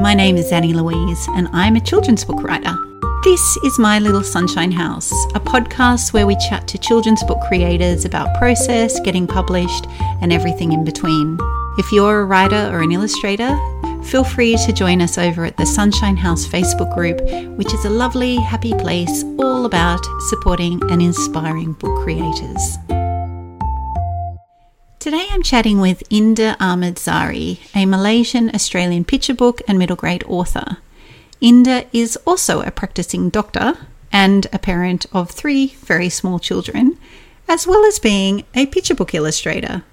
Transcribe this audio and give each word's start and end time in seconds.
my 0.00 0.14
name 0.14 0.38
is 0.38 0.48
Zanni 0.48 0.72
Louise, 0.72 1.28
and 1.36 1.46
I'm 1.52 1.76
a 1.76 1.80
children's 1.80 2.24
book 2.24 2.42
writer. 2.42 2.74
This 3.22 3.58
is 3.64 3.78
My 3.78 3.98
Little 3.98 4.22
Sunshine 4.22 4.72
House, 4.72 5.12
a 5.34 5.40
podcast 5.40 6.14
where 6.14 6.26
we 6.26 6.36
chat 6.36 6.66
to 6.68 6.78
children's 6.78 7.22
book 7.24 7.38
creators 7.48 8.06
about 8.06 8.34
process, 8.38 8.98
getting 9.00 9.26
published, 9.26 9.86
and 10.22 10.32
everything 10.32 10.72
in 10.72 10.84
between. 10.84 11.38
If 11.76 11.92
you're 11.92 12.20
a 12.20 12.24
writer 12.24 12.70
or 12.72 12.80
an 12.80 12.92
illustrator, 12.92 13.54
feel 14.04 14.24
free 14.24 14.56
to 14.64 14.72
join 14.72 15.02
us 15.02 15.18
over 15.18 15.44
at 15.44 15.58
the 15.58 15.66
Sunshine 15.66 16.16
House 16.16 16.46
Facebook 16.46 16.94
group, 16.94 17.20
which 17.58 17.74
is 17.74 17.84
a 17.84 17.90
lovely, 17.90 18.36
happy 18.36 18.72
place 18.72 19.22
all 19.38 19.66
about 19.66 20.00
supporting 20.30 20.80
and 20.90 21.02
inspiring 21.02 21.74
book 21.74 22.02
creators. 22.04 22.78
Today 25.00 25.28
I'm 25.30 25.42
chatting 25.42 25.80
with 25.80 26.06
Inda 26.10 26.56
Ahmad 26.60 26.96
Zari, 26.96 27.58
a 27.74 27.86
Malaysian 27.86 28.54
Australian 28.54 29.06
picture 29.06 29.32
book 29.32 29.62
and 29.66 29.78
middle 29.78 29.96
grade 29.96 30.22
author. 30.24 30.76
Inda 31.40 31.86
is 31.90 32.18
also 32.26 32.60
a 32.60 32.70
practicing 32.70 33.30
doctor 33.30 33.78
and 34.12 34.46
a 34.52 34.58
parent 34.58 35.06
of 35.10 35.30
three 35.30 35.68
very 35.68 36.10
small 36.10 36.38
children, 36.38 36.98
as 37.48 37.66
well 37.66 37.82
as 37.86 37.98
being 37.98 38.44
a 38.54 38.66
picture 38.66 38.94
book 38.94 39.14
illustrator. 39.14 39.84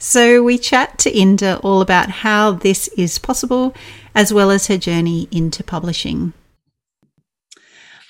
So 0.00 0.42
we 0.42 0.58
chat 0.58 0.98
to 0.98 1.12
Inda 1.12 1.60
all 1.62 1.80
about 1.80 2.10
how 2.10 2.50
this 2.50 2.88
is 2.96 3.20
possible, 3.20 3.72
as 4.16 4.34
well 4.34 4.50
as 4.50 4.66
her 4.66 4.78
journey 4.78 5.28
into 5.30 5.62
publishing. 5.62 6.32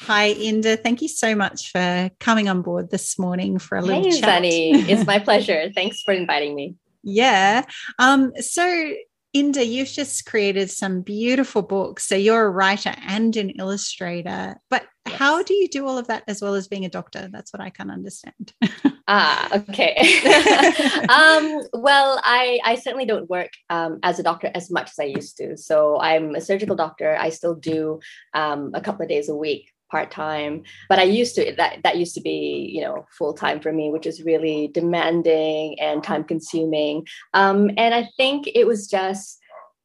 Hi, 0.06 0.34
Inda. 0.34 0.80
Thank 0.80 1.02
you 1.02 1.08
so 1.08 1.34
much 1.34 1.72
for 1.72 2.12
coming 2.20 2.48
on 2.48 2.62
board 2.62 2.92
this 2.92 3.18
morning 3.18 3.58
for 3.58 3.76
a 3.76 3.82
little 3.82 4.04
hey, 4.04 4.12
chat. 4.12 4.20
Sunny. 4.20 4.70
It's 4.88 5.04
my 5.04 5.18
pleasure. 5.18 5.68
Thanks 5.74 6.00
for 6.02 6.14
inviting 6.14 6.54
me. 6.54 6.76
Yeah. 7.02 7.64
Um, 7.98 8.30
so, 8.38 8.92
Inda, 9.34 9.66
you've 9.66 9.88
just 9.88 10.24
created 10.24 10.70
some 10.70 11.02
beautiful 11.02 11.62
books. 11.62 12.06
So, 12.06 12.14
you're 12.14 12.46
a 12.46 12.50
writer 12.50 12.94
and 13.04 13.36
an 13.36 13.50
illustrator. 13.58 14.54
But 14.70 14.86
yes. 15.08 15.16
how 15.16 15.42
do 15.42 15.54
you 15.54 15.66
do 15.66 15.88
all 15.88 15.98
of 15.98 16.06
that 16.06 16.22
as 16.28 16.40
well 16.40 16.54
as 16.54 16.68
being 16.68 16.84
a 16.84 16.88
doctor? 16.88 17.28
That's 17.32 17.52
what 17.52 17.60
I 17.60 17.70
can't 17.70 17.90
understand. 17.90 18.52
ah, 19.08 19.48
okay. 19.56 19.96
um, 21.08 21.62
well, 21.72 22.20
I, 22.22 22.60
I 22.64 22.76
certainly 22.76 23.06
don't 23.06 23.28
work 23.28 23.50
um, 23.70 23.98
as 24.04 24.20
a 24.20 24.22
doctor 24.22 24.52
as 24.54 24.70
much 24.70 24.90
as 24.90 25.00
I 25.00 25.06
used 25.06 25.36
to. 25.38 25.56
So, 25.56 25.98
I'm 25.98 26.36
a 26.36 26.40
surgical 26.40 26.76
doctor. 26.76 27.16
I 27.18 27.30
still 27.30 27.56
do 27.56 27.98
um, 28.34 28.70
a 28.72 28.80
couple 28.80 29.02
of 29.02 29.08
days 29.08 29.28
a 29.28 29.34
week 29.34 29.72
part-time 29.90 30.62
but 30.88 30.98
i 30.98 31.02
used 31.02 31.34
to 31.34 31.54
that 31.56 31.78
that 31.82 31.96
used 31.96 32.14
to 32.14 32.20
be 32.20 32.70
you 32.72 32.80
know 32.80 33.06
full-time 33.16 33.60
for 33.60 33.72
me 33.72 33.90
which 33.90 34.06
is 34.06 34.22
really 34.22 34.68
demanding 34.72 35.78
and 35.80 36.02
time 36.02 36.24
consuming 36.24 37.06
um, 37.34 37.70
and 37.76 37.94
i 37.94 38.08
think 38.16 38.48
it 38.54 38.66
was 38.66 38.88
just 38.88 39.38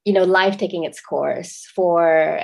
you 0.06 0.14
know 0.14 0.24
life 0.24 0.58
taking 0.58 0.84
its 0.84 1.02
course 1.02 1.68
for 1.76 2.42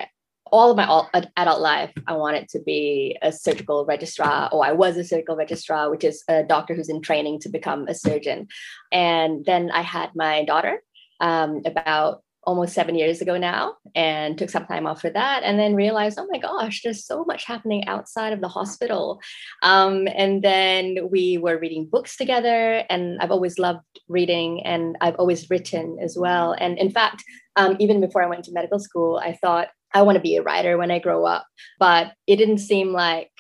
all 0.52 0.72
of 0.72 0.78
my 0.78 1.28
adult 1.36 1.62
life. 1.62 1.92
I 2.08 2.14
wanted 2.14 2.48
to 2.50 2.60
be 2.60 3.18
a 3.22 3.32
surgical 3.32 3.86
registrar 3.86 4.50
or 4.52 4.66
i 4.66 4.72
was 4.72 4.98
a 4.98 5.04
surgical 5.04 5.36
registrar 5.36 5.90
which 5.90 6.04
is 6.04 6.24
a 6.28 6.44
doctor 6.44 6.74
who's 6.74 6.90
in 6.90 7.02
training 7.02 7.40
to 7.42 7.50
become 7.50 7.88
a 7.88 7.94
surgeon. 7.94 8.48
And 8.92 9.46
then 9.46 9.72
i 9.72 9.82
had 9.82 10.12
my 10.16 10.46
daughter 10.46 10.82
um, 11.20 11.62
about 11.66 12.24
almost 12.48 12.74
seven 12.74 12.96
years 12.96 13.22
ago 13.22 13.38
now 13.38 13.76
and 13.94 14.38
took 14.38 14.50
some 14.50 14.66
time 14.66 14.88
off 14.88 15.02
for 15.02 15.10
that 15.10 15.44
and 15.44 15.60
then 15.60 15.76
realized 15.76 16.18
oh 16.18 16.28
my 16.32 16.40
gosh 16.40 16.82
there's 16.82 17.06
so 17.06 17.26
much 17.26 17.44
happening 17.44 17.86
outside 17.88 18.32
of 18.32 18.40
the 18.40 18.48
hospital. 18.48 19.20
Um, 19.62 20.08
and 20.16 20.42
then 20.42 21.10
we 21.12 21.38
were 21.38 21.60
reading 21.60 21.88
books 21.92 22.16
together 22.16 22.84
and 22.90 23.20
i've 23.22 23.32
always 23.32 23.60
loved 23.60 23.86
reading 24.08 24.66
and 24.66 24.98
i've 25.02 25.16
always 25.16 25.50
written 25.50 25.98
as 26.02 26.18
well. 26.18 26.56
And 26.58 26.80
in 26.80 26.90
fact 26.90 27.24
um, 27.58 27.76
even 27.80 28.00
before 28.00 28.24
i 28.24 28.28
went 28.28 28.46
to 28.46 28.54
medical 28.54 28.80
school 28.80 29.20
i 29.24 29.34
thought 29.34 29.68
i 29.94 30.02
want 30.02 30.16
to 30.16 30.22
be 30.22 30.38
a 30.38 30.44
writer 30.44 30.78
when 30.78 30.92
i 30.92 31.00
grow 31.00 31.26
up 31.26 31.46
but 31.80 32.14
it 32.28 32.38
didn't 32.38 32.60
seem 32.60 32.94
like 32.94 33.32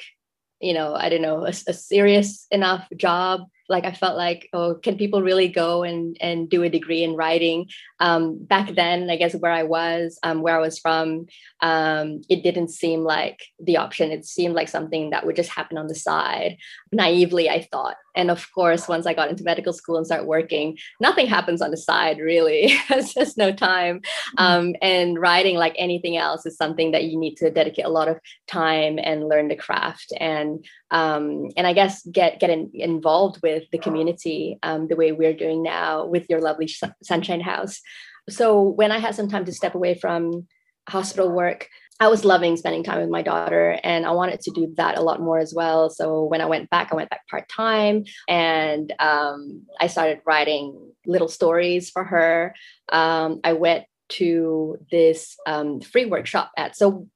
you 0.59 0.73
know 0.73 0.95
i 0.95 1.07
don't 1.07 1.21
know 1.21 1.45
a, 1.45 1.53
a 1.67 1.73
serious 1.73 2.47
enough 2.51 2.87
job 2.97 3.41
like 3.69 3.85
i 3.85 3.91
felt 3.91 4.17
like 4.17 4.49
oh 4.53 4.75
can 4.75 4.97
people 4.97 5.21
really 5.21 5.47
go 5.47 5.83
and 5.83 6.17
and 6.21 6.49
do 6.49 6.63
a 6.63 6.69
degree 6.69 7.03
in 7.03 7.15
writing? 7.15 7.69
Um, 7.99 8.37
back 8.37 8.75
then 8.75 9.09
i 9.09 9.15
guess 9.15 9.35
where 9.35 9.51
i 9.51 9.63
was 9.63 10.19
um, 10.23 10.41
where 10.41 10.55
i 10.55 10.61
was 10.61 10.79
from 10.79 11.27
um, 11.61 12.21
it 12.29 12.43
didn't 12.43 12.69
seem 12.69 12.99
like 12.99 13.41
the 13.59 13.77
option. 13.77 14.11
It 14.11 14.25
seemed 14.25 14.53
like 14.53 14.69
something 14.69 15.09
that 15.09 15.25
would 15.25 15.35
just 15.35 15.49
happen 15.49 15.77
on 15.77 15.87
the 15.87 15.95
side. 15.95 16.57
Naively 16.91 17.49
i 17.49 17.63
thought 17.71 17.97
and 18.17 18.29
of 18.29 18.51
course 18.53 18.87
once 18.87 19.05
i 19.05 19.13
got 19.13 19.29
into 19.29 19.43
medical 19.43 19.73
school 19.73 19.97
and 19.97 20.05
started 20.05 20.27
working 20.27 20.77
nothing 20.99 21.27
happens 21.27 21.61
on 21.61 21.71
the 21.71 21.77
side 21.77 22.17
really. 22.19 22.73
There's 22.89 23.13
just 23.13 23.37
no 23.37 23.51
time. 23.51 23.99
Mm-hmm. 23.99 24.43
um, 24.43 24.75
and 24.81 25.19
writing 25.19 25.55
like 25.55 25.75
anything 25.77 26.17
else 26.17 26.45
is 26.45 26.57
something 26.57 26.91
that 26.91 27.05
you 27.05 27.17
need 27.17 27.35
to 27.37 27.49
dedicate 27.49 27.85
a 27.85 27.89
lot 27.89 28.07
of 28.07 28.17
time 28.47 28.99
and 29.01 29.27
learn 29.27 29.47
the 29.47 29.55
craft. 29.55 30.13
And 30.19 30.65
um, 30.91 31.49
and 31.57 31.67
i 31.67 31.73
guess 31.73 32.05
get 32.07 32.39
get 32.39 32.49
in, 32.49 32.71
involved 32.73 33.39
with 33.43 33.63
the 33.71 33.77
community 33.77 34.57
um, 34.63 34.87
the 34.87 34.95
way 34.95 35.11
we're 35.11 35.33
doing 35.33 35.61
now 35.63 36.05
with 36.05 36.25
your 36.29 36.41
lovely 36.41 36.69
sunshine 37.03 37.41
house. 37.41 37.81
So 38.29 38.61
when 38.61 38.91
i 38.91 38.99
had 38.99 39.15
some 39.15 39.29
time 39.29 39.45
to 39.45 39.53
step 39.53 39.75
away 39.75 39.93
from 39.95 40.47
hospital 40.89 41.29
work 41.29 41.67
I 41.99 42.07
was 42.07 42.23
loving 42.23 42.57
spending 42.57 42.83
time 42.83 43.01
with 43.01 43.09
my 43.09 43.21
daughter 43.21 43.79
and 43.83 44.05
I 44.05 44.11
wanted 44.11 44.41
to 44.41 44.51
do 44.51 44.73
that 44.77 44.97
a 44.97 45.01
lot 45.01 45.19
more 45.19 45.39
as 45.39 45.53
well. 45.53 45.89
So 45.89 46.25
when 46.25 46.41
I 46.41 46.45
went 46.45 46.69
back, 46.69 46.91
I 46.91 46.95
went 46.95 47.09
back 47.09 47.27
part 47.27 47.49
time 47.49 48.03
and 48.27 48.93
um, 48.99 49.63
I 49.79 49.87
started 49.87 50.21
writing 50.25 50.91
little 51.05 51.27
stories 51.27 51.89
for 51.89 52.03
her. 52.03 52.53
Um, 52.89 53.39
I 53.43 53.53
went 53.53 53.85
to 54.09 54.77
this 54.91 55.37
um, 55.47 55.81
free 55.81 56.05
workshop 56.05 56.51
at, 56.55 56.77
so 56.77 57.07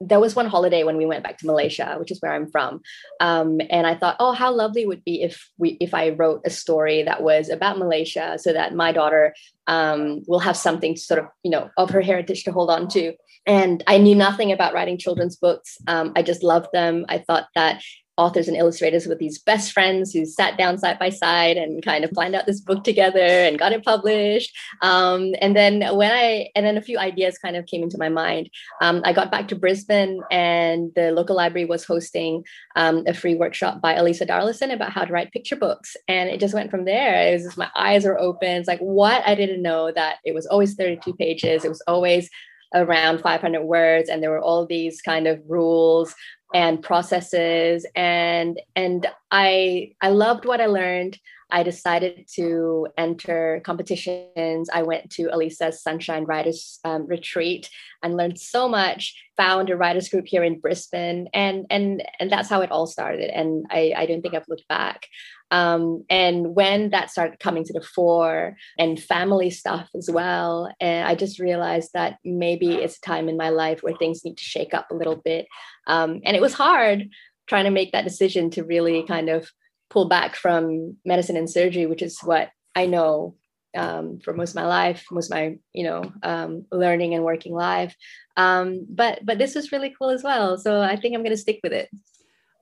there 0.00 0.20
was 0.20 0.34
one 0.34 0.46
holiday 0.46 0.82
when 0.82 0.96
we 0.96 1.04
went 1.04 1.22
back 1.22 1.38
to 1.38 1.46
Malaysia, 1.46 1.96
which 1.98 2.10
is 2.10 2.20
where 2.20 2.32
I'm 2.32 2.50
from, 2.50 2.80
um, 3.20 3.60
and 3.68 3.86
I 3.86 3.94
thought, 3.94 4.16
oh, 4.18 4.32
how 4.32 4.52
lovely 4.52 4.86
would 4.86 5.04
be 5.04 5.22
if 5.22 5.50
we 5.58 5.76
if 5.80 5.92
I 5.92 6.10
wrote 6.10 6.40
a 6.44 6.50
story 6.50 7.02
that 7.02 7.22
was 7.22 7.50
about 7.50 7.78
Malaysia, 7.78 8.38
so 8.38 8.52
that 8.52 8.74
my 8.74 8.92
daughter 8.92 9.34
um, 9.66 10.22
will 10.26 10.38
have 10.38 10.56
something 10.56 10.96
sort 10.96 11.20
of 11.20 11.26
you 11.42 11.50
know 11.50 11.70
of 11.76 11.90
her 11.90 12.00
heritage 12.00 12.44
to 12.44 12.52
hold 12.52 12.70
on 12.70 12.88
to. 12.88 13.12
And 13.46 13.82
I 13.86 13.98
knew 13.98 14.14
nothing 14.14 14.52
about 14.52 14.74
writing 14.74 14.98
children's 14.98 15.36
books. 15.36 15.78
Um, 15.86 16.12
I 16.16 16.22
just 16.22 16.42
loved 16.42 16.68
them. 16.72 17.04
I 17.08 17.18
thought 17.18 17.46
that 17.54 17.82
authors 18.20 18.48
and 18.48 18.56
illustrators 18.56 19.06
with 19.06 19.18
these 19.18 19.38
best 19.38 19.72
friends 19.72 20.12
who 20.12 20.26
sat 20.26 20.58
down 20.58 20.76
side 20.76 20.98
by 20.98 21.08
side 21.08 21.56
and 21.56 21.82
kind 21.82 22.04
of 22.04 22.10
planned 22.12 22.34
out 22.34 22.44
this 22.44 22.60
book 22.60 22.84
together 22.84 23.18
and 23.18 23.58
got 23.58 23.72
it 23.72 23.82
published. 23.82 24.54
Um, 24.82 25.32
and 25.40 25.56
then 25.56 25.96
when 25.96 26.12
I, 26.12 26.48
and 26.54 26.66
then 26.66 26.76
a 26.76 26.82
few 26.82 26.98
ideas 26.98 27.38
kind 27.38 27.56
of 27.56 27.64
came 27.64 27.82
into 27.82 27.96
my 27.98 28.10
mind. 28.10 28.50
Um, 28.82 29.00
I 29.04 29.14
got 29.14 29.30
back 29.30 29.48
to 29.48 29.56
Brisbane 29.56 30.20
and 30.30 30.92
the 30.94 31.12
local 31.12 31.34
library 31.34 31.64
was 31.64 31.84
hosting 31.84 32.44
um, 32.76 33.04
a 33.06 33.14
free 33.14 33.34
workshop 33.34 33.80
by 33.80 33.94
Aleesah 33.94 34.28
Darlison 34.28 34.72
about 34.72 34.92
how 34.92 35.04
to 35.06 35.12
write 35.12 35.32
picture 35.32 35.56
books. 35.56 35.96
And 36.06 36.28
it 36.28 36.40
just 36.40 36.54
went 36.54 36.70
from 36.70 36.84
there. 36.84 37.28
It 37.28 37.32
was 37.32 37.44
just 37.44 37.58
my 37.58 37.70
eyes 37.74 38.04
were 38.04 38.20
open. 38.20 38.50
It's 38.50 38.68
like, 38.68 38.80
what? 38.80 39.26
I 39.26 39.34
didn't 39.34 39.62
know 39.62 39.90
that 39.92 40.16
it 40.24 40.34
was 40.34 40.46
always 40.46 40.74
32 40.74 41.14
pages. 41.14 41.64
It 41.64 41.70
was 41.70 41.82
always 41.86 42.28
around 42.74 43.20
500 43.20 43.62
words 43.62 44.08
and 44.08 44.22
there 44.22 44.30
were 44.30 44.40
all 44.40 44.66
these 44.66 45.02
kind 45.02 45.26
of 45.26 45.40
rules 45.48 46.14
and 46.54 46.82
processes. 46.82 47.86
And 47.94 48.60
and 48.76 49.06
i 49.30 49.92
i 50.00 50.08
loved 50.08 50.44
what 50.44 50.60
i 50.60 50.66
learned 50.66 51.18
i 51.52 51.62
decided 51.62 52.26
to 52.32 52.86
enter 52.98 53.60
competitions 53.64 54.68
i 54.72 54.82
went 54.82 55.10
to 55.10 55.24
aleesah's 55.28 55.82
sunshine 55.82 56.24
writers 56.24 56.78
um, 56.84 57.06
retreat 57.06 57.68
and 58.02 58.16
learned 58.16 58.38
so 58.38 58.68
much 58.68 59.14
found 59.36 59.70
a 59.70 59.76
writers 59.76 60.08
group 60.08 60.26
here 60.26 60.44
in 60.44 60.60
brisbane 60.60 61.28
and 61.32 61.66
and 61.70 62.02
and 62.18 62.30
that's 62.30 62.48
how 62.48 62.60
it 62.60 62.70
all 62.70 62.86
started 62.86 63.30
and 63.30 63.64
i 63.70 63.92
i 63.96 64.06
don't 64.06 64.22
think 64.22 64.34
i've 64.34 64.48
looked 64.48 64.68
back 64.68 65.06
um, 65.50 66.04
and 66.08 66.54
when 66.54 66.90
that 66.90 67.10
started 67.10 67.40
coming 67.40 67.64
to 67.64 67.72
the 67.72 67.80
fore 67.80 68.56
and 68.78 69.02
family 69.02 69.50
stuff 69.50 69.88
as 69.96 70.08
well, 70.10 70.72
and 70.80 71.06
I 71.06 71.14
just 71.14 71.40
realized 71.40 71.90
that 71.94 72.18
maybe 72.24 72.74
it's 72.74 72.98
a 72.98 73.00
time 73.00 73.28
in 73.28 73.36
my 73.36 73.50
life 73.50 73.82
where 73.82 73.96
things 73.96 74.24
need 74.24 74.36
to 74.38 74.44
shake 74.44 74.74
up 74.74 74.90
a 74.90 74.94
little 74.94 75.16
bit. 75.16 75.46
Um, 75.86 76.20
and 76.24 76.36
it 76.36 76.40
was 76.40 76.54
hard 76.54 77.08
trying 77.48 77.64
to 77.64 77.70
make 77.70 77.90
that 77.92 78.04
decision 78.04 78.50
to 78.50 78.62
really 78.62 79.02
kind 79.02 79.28
of 79.28 79.50
pull 79.90 80.08
back 80.08 80.36
from 80.36 80.96
medicine 81.04 81.36
and 81.36 81.50
surgery, 81.50 81.86
which 81.86 82.02
is 82.02 82.18
what 82.22 82.50
I 82.74 82.86
know 82.86 83.34
um, 83.76 84.18
for 84.20 84.32
most 84.32 84.50
of 84.50 84.56
my 84.56 84.66
life, 84.66 85.04
most 85.10 85.30
of 85.30 85.36
my 85.36 85.58
you 85.72 85.84
know 85.84 86.12
um, 86.22 86.66
learning 86.72 87.14
and 87.14 87.24
working 87.24 87.54
life. 87.54 87.94
Um, 88.36 88.86
but 88.88 89.24
but 89.24 89.38
this 89.38 89.54
was 89.54 89.72
really 89.72 89.94
cool 89.96 90.10
as 90.10 90.22
well. 90.22 90.58
So 90.58 90.80
I 90.80 90.96
think 90.96 91.14
I'm 91.14 91.22
going 91.22 91.30
to 91.30 91.36
stick 91.36 91.60
with 91.62 91.72
it. 91.72 91.88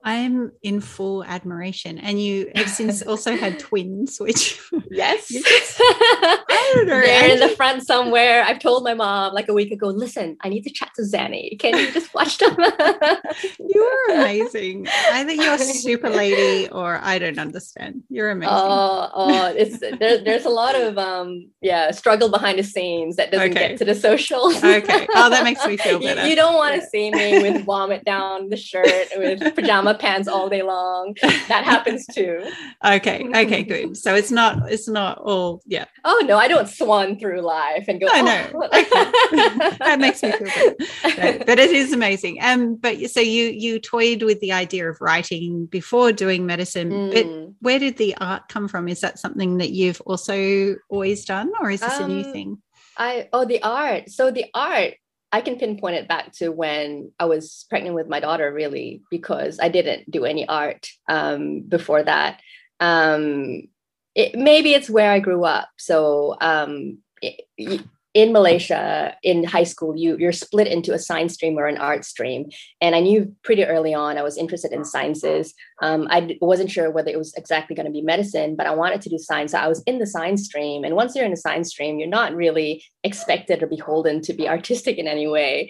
I'm 0.03 0.53
in 0.63 0.79
full 0.79 1.23
admiration. 1.25 1.97
And 1.97 2.21
you 2.21 2.51
have 2.55 2.69
since 2.69 3.01
also 3.07 3.35
had 3.35 3.59
twins, 3.59 4.17
which 4.19 4.59
yes, 4.91 5.29
I 5.35 6.71
don't 6.75 6.87
know. 6.87 7.01
They're 7.01 7.33
in 7.33 7.39
the 7.39 7.49
front 7.55 7.85
somewhere. 7.85 8.43
I've 8.43 8.59
told 8.59 8.83
my 8.83 8.93
mom 8.93 9.33
like 9.33 9.49
a 9.49 9.53
week 9.53 9.71
ago, 9.71 9.87
listen, 9.87 10.37
I 10.41 10.49
need 10.49 10.61
to 10.61 10.69
chat 10.71 10.91
to 10.95 11.03
Zanni. 11.03 11.57
Can 11.59 11.77
you 11.77 11.91
just 11.91 12.13
watch 12.13 12.37
them? 12.37 12.55
you 13.59 13.81
are 13.81 14.15
amazing. 14.15 14.87
I 15.11 15.23
think 15.25 15.41
you're 15.43 15.53
a 15.53 15.57
super 15.57 16.09
lady, 16.09 16.69
or 16.69 16.99
I 17.01 17.19
don't 17.19 17.39
understand. 17.39 18.03
You're 18.09 18.31
amazing. 18.31 18.55
Oh, 18.57 19.09
oh 19.13 19.53
it's 19.55 19.79
there, 19.79 20.23
there's 20.23 20.45
a 20.45 20.49
lot 20.49 20.75
of 20.75 20.97
um 20.97 21.49
yeah 21.61 21.91
struggle 21.91 22.29
behind 22.29 22.59
the 22.59 22.63
scenes 22.63 23.17
that 23.17 23.31
doesn't 23.31 23.51
okay. 23.51 23.69
get 23.69 23.77
to 23.79 23.85
the 23.85 23.95
socials. 23.95 24.63
okay. 24.63 25.07
Oh, 25.13 25.29
that 25.29 25.43
makes 25.43 25.65
me 25.65 25.75
feel 25.77 25.99
better. 25.99 26.23
you, 26.23 26.29
you 26.29 26.35
don't 26.35 26.55
want 26.55 26.75
to 26.75 26.81
yeah. 26.81 26.87
see 26.89 27.11
me 27.11 27.41
with 27.41 27.65
vomit 27.65 28.05
down 28.05 28.49
the 28.49 28.57
shirt 28.57 29.07
with 29.17 29.55
pajama 29.55 29.88
pajama 29.89 29.99
pants 29.99 30.27
all 30.27 30.49
day 30.49 30.61
long. 30.61 31.15
That 31.21 31.63
happens 31.63 32.05
too. 32.11 32.43
okay. 32.83 33.27
Okay. 33.27 33.63
Good. 33.63 33.97
So 33.97 34.15
it's 34.15 34.31
not. 34.31 34.71
It's 34.71 34.87
not 34.87 35.17
all. 35.19 35.61
Yeah. 35.65 35.85
Oh 36.05 36.23
no, 36.25 36.37
I 36.37 36.47
don't 36.47 36.67
swan 36.67 37.19
through 37.19 37.41
life 37.41 37.85
and 37.87 37.99
go. 37.99 38.07
I 38.11 38.21
know. 38.21 38.51
Oh. 38.55 38.65
Okay. 38.67 39.77
that 39.79 39.97
makes 39.99 40.21
me 40.23 40.31
feel 40.31 40.47
good. 40.47 40.75
No, 41.17 41.45
but 41.45 41.59
it 41.59 41.71
is 41.71 41.93
amazing. 41.93 42.39
Um. 42.41 42.75
But 42.75 42.99
so 43.09 43.19
you 43.19 43.45
you 43.45 43.79
toyed 43.79 44.23
with 44.23 44.39
the 44.39 44.51
idea 44.51 44.89
of 44.89 44.97
writing 45.01 45.65
before 45.65 46.11
doing 46.11 46.45
medicine. 46.45 46.91
Mm. 46.91 47.13
But 47.13 47.55
where 47.61 47.79
did 47.79 47.97
the 47.97 48.15
art 48.17 48.49
come 48.49 48.67
from? 48.67 48.87
Is 48.87 49.01
that 49.01 49.19
something 49.19 49.57
that 49.57 49.71
you've 49.71 50.01
also 50.01 50.75
always 50.89 51.25
done, 51.25 51.51
or 51.59 51.71
is 51.71 51.81
this 51.81 51.99
um, 51.99 52.05
a 52.05 52.13
new 52.13 52.25
um, 52.25 52.31
thing? 52.31 52.61
I 52.97 53.29
oh 53.33 53.45
the 53.45 53.61
art. 53.63 54.09
So 54.09 54.31
the 54.31 54.45
art 54.53 54.95
I 55.31 55.41
can 55.41 55.57
pinpoint 55.57 55.95
it 55.95 56.07
back 56.07 56.31
to 56.33 56.49
when 56.49 57.11
I 57.19 57.25
was 57.25 57.65
pregnant 57.69 57.95
with 57.95 58.07
my 58.07 58.19
daughter, 58.19 58.51
really, 58.51 59.03
because 59.11 59.59
I 59.61 59.69
didn't 59.69 60.09
do 60.09 60.25
any 60.25 60.47
art 60.47 60.89
um, 61.07 61.61
before 61.61 62.01
that. 62.03 62.39
Um, 62.79 63.67
it, 64.15 64.35
maybe 64.35 64.73
it's 64.73 64.89
where 64.89 65.11
I 65.11 65.19
grew 65.19 65.45
up. 65.45 65.69
So 65.77 66.35
um, 66.41 66.99
it, 67.21 67.41
in 68.13 68.33
Malaysia 68.33 69.15
in 69.21 69.43
high 69.43 69.63
school, 69.63 69.95
you 69.95 70.17
you're 70.17 70.31
split 70.31 70.67
into 70.67 70.93
a 70.93 70.99
science 70.99 71.35
stream 71.35 71.57
or 71.57 71.67
an 71.67 71.77
art 71.77 72.03
stream. 72.03 72.49
And 72.81 72.95
I 72.95 73.01
knew 73.01 73.35
pretty 73.43 73.65
early 73.65 73.93
on 73.93 74.17
I 74.17 74.23
was 74.23 74.37
interested 74.37 74.71
in 74.71 74.83
sciences. 74.83 75.53
Um, 75.81 76.07
I 76.09 76.37
wasn't 76.41 76.71
sure 76.71 76.89
whether 76.89 77.11
it 77.11 77.17
was 77.17 77.33
exactly 77.35 77.75
going 77.75 77.85
to 77.85 77.91
be 77.91 78.01
medicine, 78.01 78.55
but 78.55 78.65
I 78.65 78.73
wanted 78.73 79.01
to 79.01 79.09
do 79.09 79.19
science. 79.19 79.51
So 79.51 79.59
I 79.59 79.67
was 79.67 79.83
in 79.83 79.99
the 79.99 80.07
science 80.07 80.45
stream. 80.45 80.83
And 80.83 80.95
once 80.95 81.15
you're 81.15 81.25
in 81.25 81.31
the 81.31 81.37
science 81.37 81.69
stream, 81.69 81.99
you're 81.99 82.07
not 82.07 82.35
really 82.35 82.83
expected 83.03 83.61
or 83.61 83.67
beholden 83.67 84.21
to 84.21 84.33
be 84.33 84.49
artistic 84.55 84.97
in 84.97 85.07
any 85.07 85.27
way, 85.27 85.69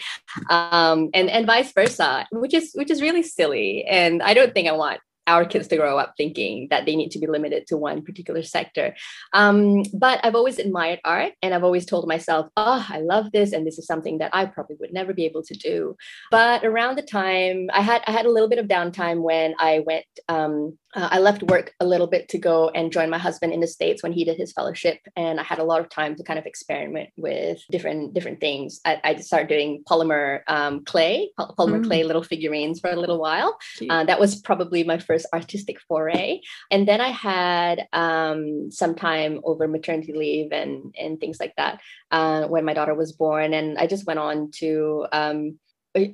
um, 0.50 1.10
and 1.14 1.30
and 1.30 1.46
vice 1.46 1.72
versa, 1.74 2.26
which 2.32 2.54
is 2.54 2.72
which 2.74 2.90
is 2.90 3.02
really 3.02 3.24
silly. 3.24 3.84
And 3.86 4.24
I 4.24 4.34
don't 4.34 4.54
think 4.54 4.68
I 4.68 4.72
want 4.72 5.02
our 5.30 5.46
kids 5.46 5.68
to 5.68 5.78
grow 5.78 5.98
up 5.98 6.14
thinking 6.18 6.68
that 6.72 6.86
they 6.86 6.96
need 6.96 7.12
to 7.12 7.20
be 7.20 7.28
limited 7.28 7.68
to 7.68 7.78
one 7.78 8.02
particular 8.02 8.42
sector. 8.44 8.96
Um, 9.34 9.84
but 9.94 10.20
I've 10.24 10.36
always 10.36 10.58
admired 10.60 11.00
art 11.06 11.34
and 11.42 11.54
I've 11.54 11.64
always 11.64 11.86
told 11.86 12.08
myself, 12.08 12.48
oh, 12.58 12.86
I 12.90 13.00
love 13.00 13.32
this. 13.32 13.54
And 13.54 13.66
this 13.66 13.78
is 13.78 13.86
something 13.86 14.18
that 14.18 14.32
I 14.34 14.46
probably 14.46 14.78
would 14.80 14.92
never 14.92 15.14
be 15.14 15.26
able 15.26 15.44
to 15.44 15.54
do. 15.54 15.96
But 16.32 16.66
around 16.66 16.98
the 16.98 17.04
time 17.04 17.70
I 17.72 17.82
had, 17.82 18.02
I 18.08 18.12
had 18.12 18.26
a 18.26 18.32
little 18.32 18.50
bit 18.50 18.60
of 18.60 18.68
downtime 18.68 19.22
when 19.22 19.54
I 19.60 19.84
went, 19.86 20.06
um, 20.28 20.78
uh, 20.96 21.10
I 21.12 21.20
left 21.20 21.44
work 21.44 21.74
a 21.80 21.86
little 21.86 22.08
bit 22.08 22.30
to 22.30 22.40
go 22.40 22.70
and 22.70 22.92
join 22.92 23.10
my 23.10 23.20
husband 23.20 23.54
in 23.54 23.60
the 23.60 23.68
States 23.68 24.02
when 24.02 24.12
he 24.12 24.26
did 24.26 24.38
his 24.38 24.52
fellowship. 24.52 25.00
And 25.16 25.40
I 25.40 25.44
had 25.44 25.60
a 25.60 25.64
lot 25.64 25.82
of 25.82 25.90
time 25.90 26.16
to 26.16 26.24
kind 26.24 26.40
of 26.40 26.46
experiment 26.48 27.10
with 27.18 27.62
different, 27.70 28.14
different 28.16 28.40
things. 28.40 28.80
I, 28.84 29.00
I 29.04 29.16
started 29.18 29.50
doing 29.50 29.84
polymer 29.88 30.42
um, 30.48 30.84
clay, 30.86 31.30
polymer 31.40 31.82
mm. 31.82 31.86
clay 31.86 32.04
little 32.04 32.24
figurines 32.24 32.80
for 32.80 32.90
a 32.90 32.96
little 32.96 33.20
while. 33.20 33.58
Uh, 33.88 34.04
that 34.06 34.20
was 34.20 34.42
probably 34.42 34.84
my 34.84 34.98
first 34.98 35.20
first 35.20 35.34
artistic 35.34 35.80
foray. 35.88 36.42
And 36.72 36.88
then 36.88 37.02
I 37.02 37.10
had 37.10 37.88
um, 37.94 38.72
some 38.72 38.96
time 38.96 39.42
over 39.44 39.68
maternity 39.68 40.14
leave 40.14 40.52
and, 40.52 40.94
and 41.00 41.20
things 41.20 41.40
like 41.40 41.56
that 41.58 41.82
uh, 42.12 42.48
when 42.48 42.66
my 42.66 42.74
daughter 42.74 42.94
was 42.94 43.12
born. 43.12 43.54
And 43.54 43.78
I 43.78 43.88
just 43.88 44.06
went 44.06 44.20
on 44.20 44.52
to 44.60 45.08
um, 45.12 45.60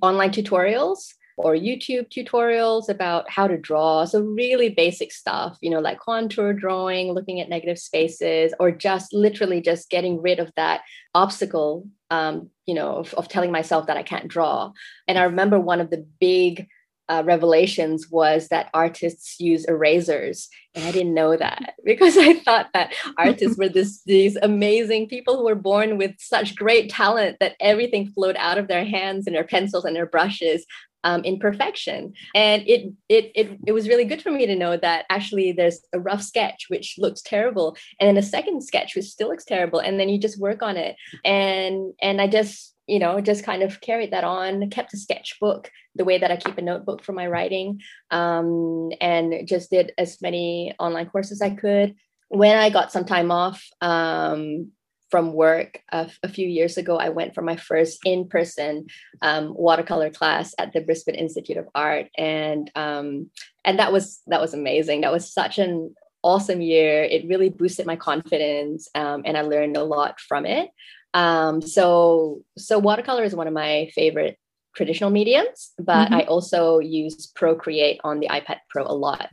online 0.02 0.32
tutorials 0.32 1.14
or 1.38 1.54
YouTube 1.54 2.10
tutorials 2.10 2.90
about 2.90 3.30
how 3.30 3.48
to 3.48 3.58
draw. 3.58 4.06
So, 4.06 4.22
really 4.22 4.70
basic 4.70 5.12
stuff, 5.12 5.58
you 5.62 5.70
know, 5.70 5.80
like 5.80 6.00
contour 6.00 6.54
drawing, 6.54 7.12
looking 7.12 7.40
at 7.40 7.50
negative 7.50 7.80
spaces, 7.80 8.54
or 8.60 8.72
just 8.72 9.14
literally 9.14 9.62
just 9.62 9.90
getting 9.90 10.22
rid 10.22 10.40
of 10.40 10.52
that 10.56 10.82
obstacle, 11.14 11.88
um, 12.10 12.50
you 12.66 12.74
know, 12.74 12.98
of, 12.98 13.14
of 13.16 13.28
telling 13.28 13.52
myself 13.52 13.88
that 13.88 13.98
I 13.98 14.04
can't 14.04 14.28
draw. 14.28 14.72
And 15.08 15.18
I 15.18 15.24
remember 15.24 15.60
one 15.60 15.82
of 15.82 15.90
the 15.90 16.06
big 16.20 16.68
uh, 17.08 17.24
revelations 17.26 18.10
was 18.10 18.48
that 18.48 18.70
artists 18.74 19.40
use 19.40 19.64
erasers 19.66 20.50
and 20.74 20.86
i 20.86 20.92
didn't 20.92 21.14
know 21.14 21.38
that 21.38 21.76
because 21.86 22.18
i 22.18 22.34
thought 22.34 22.68
that 22.74 22.94
artists 23.18 23.58
were 23.60 23.70
this 23.70 24.02
these 24.06 24.36
amazing 24.38 25.08
people 25.08 25.38
who 25.38 25.46
were 25.46 25.56
born 25.56 25.98
with 25.98 26.12
such 26.18 26.56
great 26.56 26.90
talent 26.90 27.38
that 27.40 27.56
everything 27.60 28.08
flowed 28.08 28.36
out 28.38 28.58
of 28.58 28.68
their 28.68 28.86
hands 28.86 29.28
and 29.28 29.36
their 29.36 29.44
pencils 29.44 29.86
and 29.86 29.96
their 29.96 30.08
brushes 30.08 30.66
um, 31.06 31.24
in 31.24 31.40
perfection 31.40 32.14
and 32.36 32.62
it, 32.68 32.92
it 33.08 33.32
it 33.34 33.58
it 33.68 33.72
was 33.72 33.88
really 33.88 34.04
good 34.04 34.22
for 34.22 34.32
me 34.32 34.46
to 34.46 34.56
know 34.56 34.76
that 34.76 35.06
actually 35.10 35.54
there's 35.54 35.80
a 35.94 36.00
rough 36.00 36.22
sketch 36.22 36.66
which 36.68 36.96
looks 36.98 37.22
terrible 37.22 37.78
and 38.00 38.08
then 38.08 38.18
a 38.18 38.22
second 38.26 38.62
sketch 38.62 38.96
which 38.96 39.06
still 39.06 39.30
looks 39.30 39.46
terrible 39.46 39.80
and 39.80 40.00
then 40.00 40.10
you 40.10 40.20
just 40.20 40.40
work 40.40 40.62
on 40.62 40.76
it 40.76 40.98
and 41.24 41.94
and 42.02 42.20
i 42.20 42.28
just 42.28 42.76
you 42.88 43.00
know, 43.00 43.20
just 43.20 43.44
kind 43.44 43.64
of 43.64 43.82
carried 43.82 44.12
that 44.12 44.24
on, 44.24 44.70
kept 44.70 44.94
a 44.94 44.98
sketchbook 44.98 45.72
the 45.96 46.06
way 46.06 46.18
that 46.18 46.32
I 46.32 46.38
keep 46.38 46.58
a 46.58 46.62
notebook 46.62 47.04
for 47.04 47.14
my 47.14 47.28
writing, 47.28 47.82
um, 48.12 48.92
and 49.02 49.48
just 49.48 49.72
did 49.72 49.92
as 49.98 50.22
many 50.22 50.74
online 50.80 51.10
courses 51.10 51.42
I 51.42 51.52
could. 51.52 51.96
When 52.30 52.58
I 52.58 52.70
got 52.70 52.92
some 52.92 53.06
time 53.06 53.32
off 53.32 53.64
um, 53.82 54.72
from 55.16 55.32
work 55.32 55.80
a, 55.94 56.12
a, 56.24 56.28
few 56.28 56.46
years 56.46 56.76
ago, 56.76 56.98
I 56.98 57.08
went 57.08 57.34
for 57.34 57.42
my 57.42 57.56
first 57.56 58.00
in 58.04 58.28
person 58.28 58.88
um, 59.22 59.54
watercolor 59.56 60.10
class 60.10 60.54
at 60.60 60.74
the 60.74 60.82
Brisbane 60.82 61.16
Institute 61.16 61.56
of 61.56 61.70
Art, 61.74 62.08
and 62.18 62.70
um, 62.76 63.30
and 63.64 63.80
that 63.80 63.94
was 63.94 64.22
that 64.28 64.42
was 64.42 64.54
amazing. 64.54 65.00
That 65.02 65.14
was 65.14 65.32
such 65.32 65.58
an 65.58 65.96
awesome 66.22 66.60
year. 66.60 67.02
It 67.06 67.30
really 67.30 67.48
boosted 67.48 67.86
my 67.86 67.96
confidence, 67.96 68.90
um, 68.94 69.22
and 69.24 69.38
I 69.38 69.44
learned 69.44 69.78
a 69.78 69.86
lot 69.86 70.20
from 70.20 70.46
it. 70.46 70.70
Um, 71.14 71.62
so 71.62 72.42
so 72.58 72.78
watercolor 72.78 73.24
is 73.24 73.34
one 73.34 73.48
of 73.48 73.54
my 73.54 73.90
favorite 73.96 74.38
traditional 74.76 75.12
mediums, 75.12 75.72
but 75.78 76.08
mm-hmm. 76.08 76.16
I 76.16 76.24
also 76.26 76.80
use 76.80 77.28
Procreate 77.28 78.02
on 78.04 78.20
the 78.20 78.28
iPad 78.28 78.58
Pro 78.70 78.84
a 78.84 78.92
lot. 78.92 79.32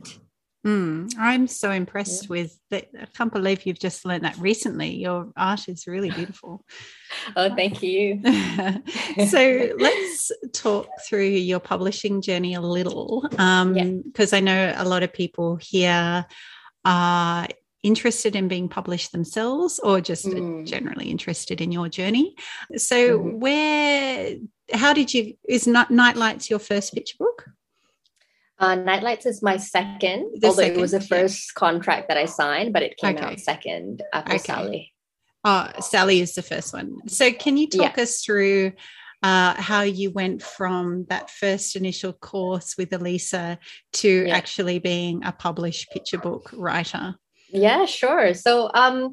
Mm, 0.65 1.13
I'm 1.19 1.47
so 1.47 1.71
impressed 1.71 2.23
yeah. 2.23 2.29
with 2.29 2.59
that. 2.69 2.87
I 2.99 3.05
can't 3.13 3.33
believe 3.33 3.65
you've 3.65 3.79
just 3.79 4.05
learned 4.05 4.23
that 4.23 4.37
recently. 4.37 4.95
Your 4.95 5.31
art 5.35 5.67
is 5.67 5.87
really 5.87 6.09
beautiful. 6.09 6.63
oh, 7.35 7.53
thank 7.53 7.83
you. 7.83 8.21
so 9.27 9.69
let's 9.77 10.31
talk 10.53 10.87
through 11.05 11.27
your 11.27 11.59
publishing 11.59 12.21
journey 12.21 12.53
a 12.53 12.61
little, 12.61 13.23
because 13.23 13.39
um, 13.39 13.75
yeah. 13.75 14.27
I 14.31 14.39
know 14.39 14.73
a 14.77 14.85
lot 14.85 15.03
of 15.03 15.11
people 15.11 15.57
here 15.57 16.25
are 16.85 17.47
interested 17.83 18.33
in 18.35 18.47
being 18.47 18.69
published 18.69 19.11
themselves 19.11 19.79
or 19.79 19.99
just 19.99 20.25
mm. 20.25 20.65
generally 20.65 21.11
interested 21.11 21.59
in 21.59 21.71
your 21.71 21.89
journey. 21.89 22.35
So, 22.77 23.19
mm-hmm. 23.19 23.39
where, 23.39 24.35
how 24.71 24.93
did 24.93 25.13
you, 25.13 25.33
is 25.47 25.65
Nightlights 25.65 26.49
your 26.49 26.59
first 26.59 26.93
picture 26.93 27.17
book? 27.19 27.22
Uh, 28.63 28.77
Nightlights 28.77 29.25
is 29.25 29.43
my 29.43 29.57
second, 29.57 30.31
the 30.39 30.47
although 30.47 30.61
second, 30.61 30.77
it 30.77 30.79
was 30.79 30.91
the 30.91 31.01
first 31.01 31.51
yeah. 31.51 31.59
contract 31.59 32.07
that 32.07 32.15
I 32.15 32.23
signed, 32.23 32.71
but 32.71 32.81
it 32.81 32.95
came 32.95 33.17
okay. 33.17 33.25
out 33.25 33.39
second 33.41 34.01
after 34.13 34.35
okay. 34.35 34.37
Salih. 34.37 34.91
Oh, 35.43 35.67
Salih 35.81 36.21
is 36.21 36.33
the 36.35 36.43
first 36.43 36.71
one. 36.71 36.95
So, 37.09 37.33
can 37.33 37.57
you 37.57 37.67
talk 37.67 37.97
yeah. 37.97 38.03
us 38.03 38.21
through 38.21 38.71
uh, 39.21 39.55
how 39.55 39.81
you 39.81 40.11
went 40.11 40.41
from 40.41 41.05
that 41.09 41.29
first 41.29 41.75
initial 41.75 42.13
course 42.13 42.75
with 42.77 42.91
Aleesah 42.91 43.57
to 43.93 44.27
yeah. 44.27 44.33
actually 44.33 44.79
being 44.79 45.25
a 45.25 45.33
published 45.33 45.91
picture 45.91 46.17
book 46.17 46.49
writer? 46.53 47.15
Yeah, 47.49 47.85
sure. 47.85 48.33
So, 48.33 48.71
um, 48.73 49.11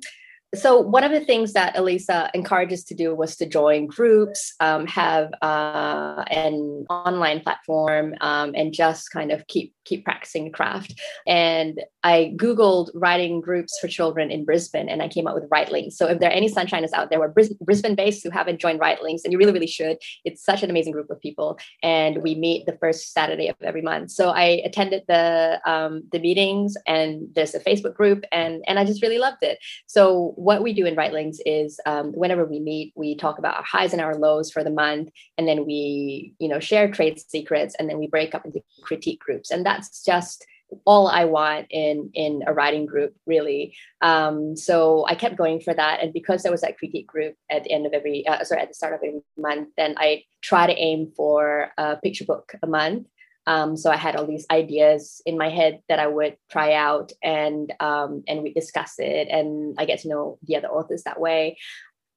so 0.55 0.81
one 0.81 1.05
of 1.05 1.13
the 1.13 1.21
things 1.21 1.53
that 1.53 1.77
Aleesah 1.77 2.31
encourages 2.35 2.83
to 2.85 2.95
do 2.95 3.15
was 3.15 3.37
to 3.37 3.47
join 3.47 3.87
groups, 3.87 4.55
um, 4.59 4.85
have 4.89 5.31
uh, 5.43 6.25
an 6.27 6.87
online 6.91 7.41
platform, 7.41 8.15
um, 8.21 8.53
and 8.57 8.73
just 8.73 9.13
kind 9.13 9.31
of 9.31 9.47
keep 9.47 9.73
keep 9.85 10.05
practicing 10.05 10.51
craft. 10.53 11.01
And 11.27 11.81
I 12.03 12.33
Googled 12.37 12.91
writing 12.95 13.41
groups 13.41 13.79
for 13.81 13.89
children 13.89 14.31
in 14.31 14.45
Brisbane 14.45 14.89
and 14.89 15.03
I 15.03 15.09
came 15.09 15.27
up 15.27 15.35
with 15.35 15.49
Writelings. 15.51 15.93
So 15.95 16.07
if 16.07 16.21
there 16.21 16.31
are 16.31 16.33
any 16.33 16.49
sunshiners 16.49 16.93
out 16.93 17.11
there 17.11 17.19
who 17.19 17.25
are 17.25 17.35
Brisbane 17.61 17.95
based 17.95 18.23
who 18.23 18.31
haven't 18.31 18.61
joined 18.61 18.81
Writelings, 18.81 19.21
and 19.25 19.33
you 19.33 19.39
really, 19.39 19.53
really 19.53 19.67
should, 19.67 19.99
it's 20.25 20.45
such 20.45 20.63
an 20.63 20.71
amazing 20.71 20.93
group 20.93 21.11
of 21.11 21.21
people. 21.21 21.59
And 21.83 22.23
we 22.23 22.35
meet 22.35 22.67
the 22.67 22.77
first 22.79 23.13
Saturday 23.13 23.49
of 23.49 23.57
every 23.63 23.83
month. 23.83 24.13
So 24.13 24.31
I 24.31 24.63
attended 24.65 25.03
the 25.09 25.61
um, 25.65 26.05
the 26.13 26.19
meetings 26.19 26.77
and 26.87 27.29
there's 27.35 27.55
a 27.55 27.61
Facebook 27.61 27.95
group 27.95 28.25
and, 28.33 28.63
and 28.67 28.79
I 28.79 28.85
just 28.85 29.03
really 29.03 29.19
loved 29.19 29.43
it. 29.43 29.59
So 29.87 30.35
what 30.41 30.63
we 30.63 30.73
do 30.73 30.87
in 30.87 30.97
Writelings 30.97 31.37
is 31.45 31.79
um, 31.85 32.13
whenever 32.13 32.47
we 32.47 32.61
meet, 32.61 32.95
we 32.97 33.15
talk 33.15 33.39
about 33.39 33.57
our 33.57 33.63
highs 33.63 33.93
and 33.93 34.01
our 34.01 34.15
lows 34.15 34.51
for 34.51 34.65
the 34.65 34.71
month, 34.71 35.11
and 35.37 35.47
then 35.47 35.67
we, 35.67 36.35
you 36.39 36.49
know, 36.49 36.59
share 36.59 36.91
trade 36.91 37.21
secrets, 37.21 37.75
and 37.79 37.91
then 37.91 37.99
we 37.99 38.07
break 38.07 38.35
up 38.35 38.47
into 38.47 38.63
critique 38.81 39.21
groups, 39.21 39.51
and 39.51 39.67
that's 39.67 40.03
just 40.03 40.47
all 40.87 41.09
I 41.09 41.27
want 41.27 41.67
in 41.69 42.11
in 42.15 42.43
a 42.47 42.55
writing 42.55 42.87
group, 42.87 43.15
really. 43.27 43.75
Um, 44.01 44.57
so 44.57 45.05
I 45.07 45.15
kept 45.15 45.37
going 45.37 45.61
for 45.61 45.75
that, 45.75 46.03
and 46.03 46.11
because 46.11 46.43
there 46.43 46.53
was 46.53 46.63
that 46.63 46.79
critique 46.79 47.07
group 47.07 47.35
at 47.51 47.65
the 47.65 47.73
end 47.73 47.85
of 47.85 47.93
every, 47.93 48.27
uh, 48.27 48.43
sorry, 48.45 48.63
at 48.63 48.69
the 48.69 48.75
start 48.75 48.95
of 48.95 49.01
every 49.05 49.21
month, 49.37 49.69
then 49.77 49.95
I 49.99 50.25
try 50.41 50.67
to 50.67 50.73
aim 50.73 51.13
for 51.15 51.71
a 51.77 51.97
picture 51.97 52.25
book 52.25 52.55
a 52.63 52.67
month. 52.67 53.09
Um, 53.47 53.77
so 53.77 53.91
I 53.91 53.97
had 53.97 54.17
all 54.17 54.27
these 54.27 54.47
ideas 54.51 55.23
in 55.27 55.39
my 55.39 55.49
head 55.49 55.81
that 55.89 55.99
I 55.99 56.07
would 56.07 56.37
try 56.51 56.75
out, 56.75 57.13
and 57.23 57.73
um, 57.81 58.23
and 58.29 58.43
we 58.43 58.53
discuss 58.53 58.95
it, 58.99 59.29
and 59.29 59.75
I 59.79 59.85
get 59.85 60.01
to 60.01 60.09
know 60.09 60.39
the 60.43 60.57
other 60.57 60.69
authors 60.69 61.05
that 61.05 61.21
way. 61.21 61.57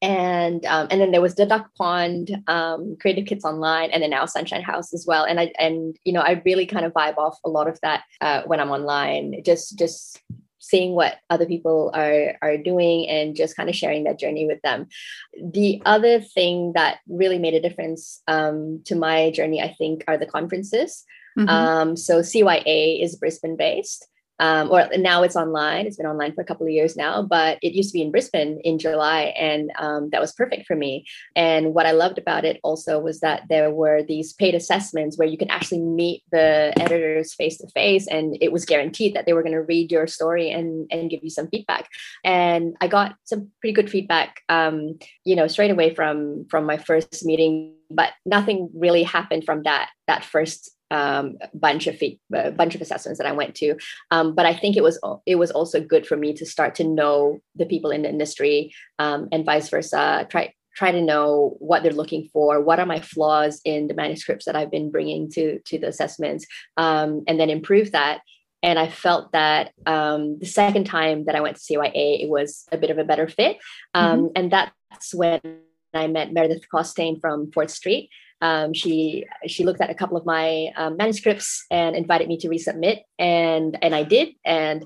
And 0.02 0.66
um, 0.66 0.88
and 0.90 1.00
then 1.00 1.12
there 1.12 1.22
was 1.22 1.34
the 1.34 1.46
duck 1.46 1.70
pond 1.78 2.36
um, 2.46 2.96
creative 3.00 3.24
kids 3.24 3.44
online 3.44 3.90
and 3.90 4.02
then 4.02 4.10
now 4.10 4.26
sunshine 4.26 4.62
house 4.62 4.92
as 4.92 5.06
well. 5.06 5.24
And 5.24 5.40
i 5.40 5.50
and 5.58 5.96
you 6.04 6.12
know 6.12 6.20
i 6.20 6.42
really 6.44 6.66
kind 6.66 6.84
of 6.84 6.92
vibe 6.92 7.16
off 7.16 7.38
a 7.42 7.48
lot 7.48 7.68
of 7.68 7.80
that 7.80 8.02
uh, 8.20 8.42
when 8.42 8.60
i'm 8.60 8.70
online. 8.70 9.42
Just 9.42 9.78
just 9.78 10.20
seeing 10.68 10.94
what 10.94 11.18
other 11.30 11.46
people 11.46 11.90
are 11.94 12.36
are 12.40 12.56
doing 12.56 13.08
and 13.08 13.36
just 13.36 13.56
kind 13.56 13.68
of 13.68 13.76
sharing 13.76 14.04
that 14.04 14.18
journey 14.18 14.46
with 14.46 14.60
them. 14.62 14.88
The 15.38 15.82
other 15.84 16.20
thing 16.20 16.72
that 16.74 16.98
really 17.08 17.38
made 17.38 17.54
a 17.54 17.60
difference 17.60 18.22
um, 18.28 18.82
to 18.86 18.94
my 18.94 19.30
journey 19.30 19.62
i 19.62 19.74
think 19.78 20.04
are 20.08 20.18
the 20.18 20.26
conferences. 20.26 21.04
Mm-hmm. 21.36 21.48
um, 21.48 21.96
so 21.96 22.20
cya 22.20 23.02
is 23.02 23.16
brisbane 23.16 23.56
based 23.56 24.06
um, 24.40 24.70
or 24.70 24.88
now 24.96 25.22
it's 25.22 25.36
online. 25.36 25.86
It's 25.86 25.96
been 25.96 26.06
online 26.06 26.34
for 26.34 26.40
a 26.40 26.44
couple 26.44 26.66
of 26.66 26.72
years 26.72 26.96
now, 26.96 27.22
but 27.22 27.58
it 27.62 27.72
used 27.72 27.90
to 27.90 27.98
be 27.98 28.02
in 28.02 28.10
Brisbane 28.10 28.60
in 28.64 28.78
July, 28.78 29.34
and 29.38 29.70
um, 29.78 30.10
that 30.10 30.20
was 30.20 30.32
perfect 30.32 30.66
for 30.66 30.74
me. 30.76 31.06
And 31.36 31.74
what 31.74 31.86
I 31.86 31.92
loved 31.92 32.18
about 32.18 32.44
it 32.44 32.58
also 32.62 32.98
was 32.98 33.20
that 33.20 33.42
there 33.48 33.70
were 33.70 34.02
these 34.02 34.32
paid 34.32 34.54
assessments 34.54 35.16
where 35.18 35.28
you 35.28 35.38
could 35.38 35.50
actually 35.50 35.80
meet 35.80 36.22
the 36.32 36.72
editors 36.80 37.34
face 37.34 37.58
to 37.58 37.68
face, 37.70 38.06
and 38.06 38.36
it 38.40 38.52
was 38.52 38.64
guaranteed 38.64 39.14
that 39.14 39.26
they 39.26 39.32
were 39.32 39.42
going 39.42 39.52
to 39.52 39.62
read 39.62 39.92
your 39.92 40.06
story 40.06 40.50
and 40.50 40.88
and 40.90 41.10
give 41.10 41.22
you 41.22 41.30
some 41.30 41.48
feedback. 41.48 41.88
And 42.24 42.76
I 42.80 42.88
got 42.88 43.14
some 43.24 43.50
pretty 43.60 43.74
good 43.74 43.90
feedback, 43.90 44.40
um, 44.48 44.98
you 45.24 45.36
know, 45.36 45.46
straight 45.46 45.70
away 45.70 45.94
from 45.94 46.46
from 46.50 46.66
my 46.66 46.76
first 46.76 47.24
meeting. 47.24 47.74
But 47.90 48.12
nothing 48.24 48.70
really 48.74 49.04
happened 49.04 49.44
from 49.44 49.62
that 49.62 49.90
that 50.08 50.24
first 50.24 50.74
um, 50.94 51.38
bunch 51.52 51.88
of 51.88 52.00
a 52.00 52.50
bunch 52.52 52.74
of 52.74 52.80
assessments 52.80 53.18
that 53.18 53.26
I 53.26 53.32
went 53.32 53.56
to. 53.56 53.76
Um, 54.12 54.34
but 54.34 54.46
I 54.46 54.54
think 54.54 54.76
it 54.76 54.82
was 54.82 54.98
it 55.26 55.34
was 55.34 55.50
also 55.50 55.80
good 55.80 56.06
for 56.06 56.16
me 56.16 56.32
to 56.34 56.46
start 56.46 56.76
to 56.76 56.84
know 56.84 57.40
the 57.56 57.66
people 57.66 57.90
in 57.90 58.02
the 58.02 58.08
industry 58.08 58.72
um, 58.98 59.28
and 59.32 59.44
vice 59.44 59.68
versa. 59.68 60.26
Try 60.30 60.54
try 60.76 60.92
to 60.92 61.02
know 61.02 61.56
what 61.58 61.82
they're 61.82 61.92
looking 61.92 62.28
for. 62.32 62.60
What 62.60 62.80
are 62.80 62.86
my 62.86 63.00
flaws 63.00 63.60
in 63.64 63.88
the 63.88 63.94
manuscripts 63.94 64.44
that 64.46 64.56
I've 64.56 64.70
been 64.70 64.90
bringing 64.90 65.30
to 65.32 65.58
to 65.58 65.78
the 65.78 65.88
assessments, 65.88 66.46
um, 66.76 67.24
and 67.26 67.38
then 67.40 67.50
improve 67.50 67.92
that. 67.92 68.20
And 68.62 68.78
I 68.78 68.88
felt 68.88 69.32
that 69.32 69.72
um, 69.84 70.38
the 70.38 70.46
second 70.46 70.84
time 70.84 71.26
that 71.26 71.34
I 71.34 71.40
went 71.42 71.56
to 71.56 71.62
CYA, 71.62 72.22
it 72.22 72.30
was 72.30 72.64
a 72.72 72.78
bit 72.78 72.90
of 72.90 72.98
a 72.98 73.04
better 73.04 73.28
fit, 73.28 73.58
um, 73.94 74.04
mm-hmm. 74.04 74.32
and 74.36 74.50
that's 74.50 75.12
when 75.12 75.40
I 75.92 76.06
met 76.06 76.32
Meredith 76.32 76.66
Costain 76.72 77.20
from 77.20 77.50
Ford 77.50 77.70
Street. 77.70 78.10
Um, 78.40 78.74
she 78.74 79.24
she 79.46 79.64
looked 79.64 79.80
at 79.80 79.90
a 79.90 79.94
couple 79.94 80.16
of 80.16 80.26
my 80.26 80.68
um, 80.76 80.96
manuscripts 80.96 81.64
and 81.70 81.96
invited 81.96 82.28
me 82.28 82.36
to 82.38 82.48
resubmit, 82.48 83.00
and 83.18 83.78
and 83.82 83.94
I 83.94 84.02
did. 84.02 84.34
And 84.44 84.84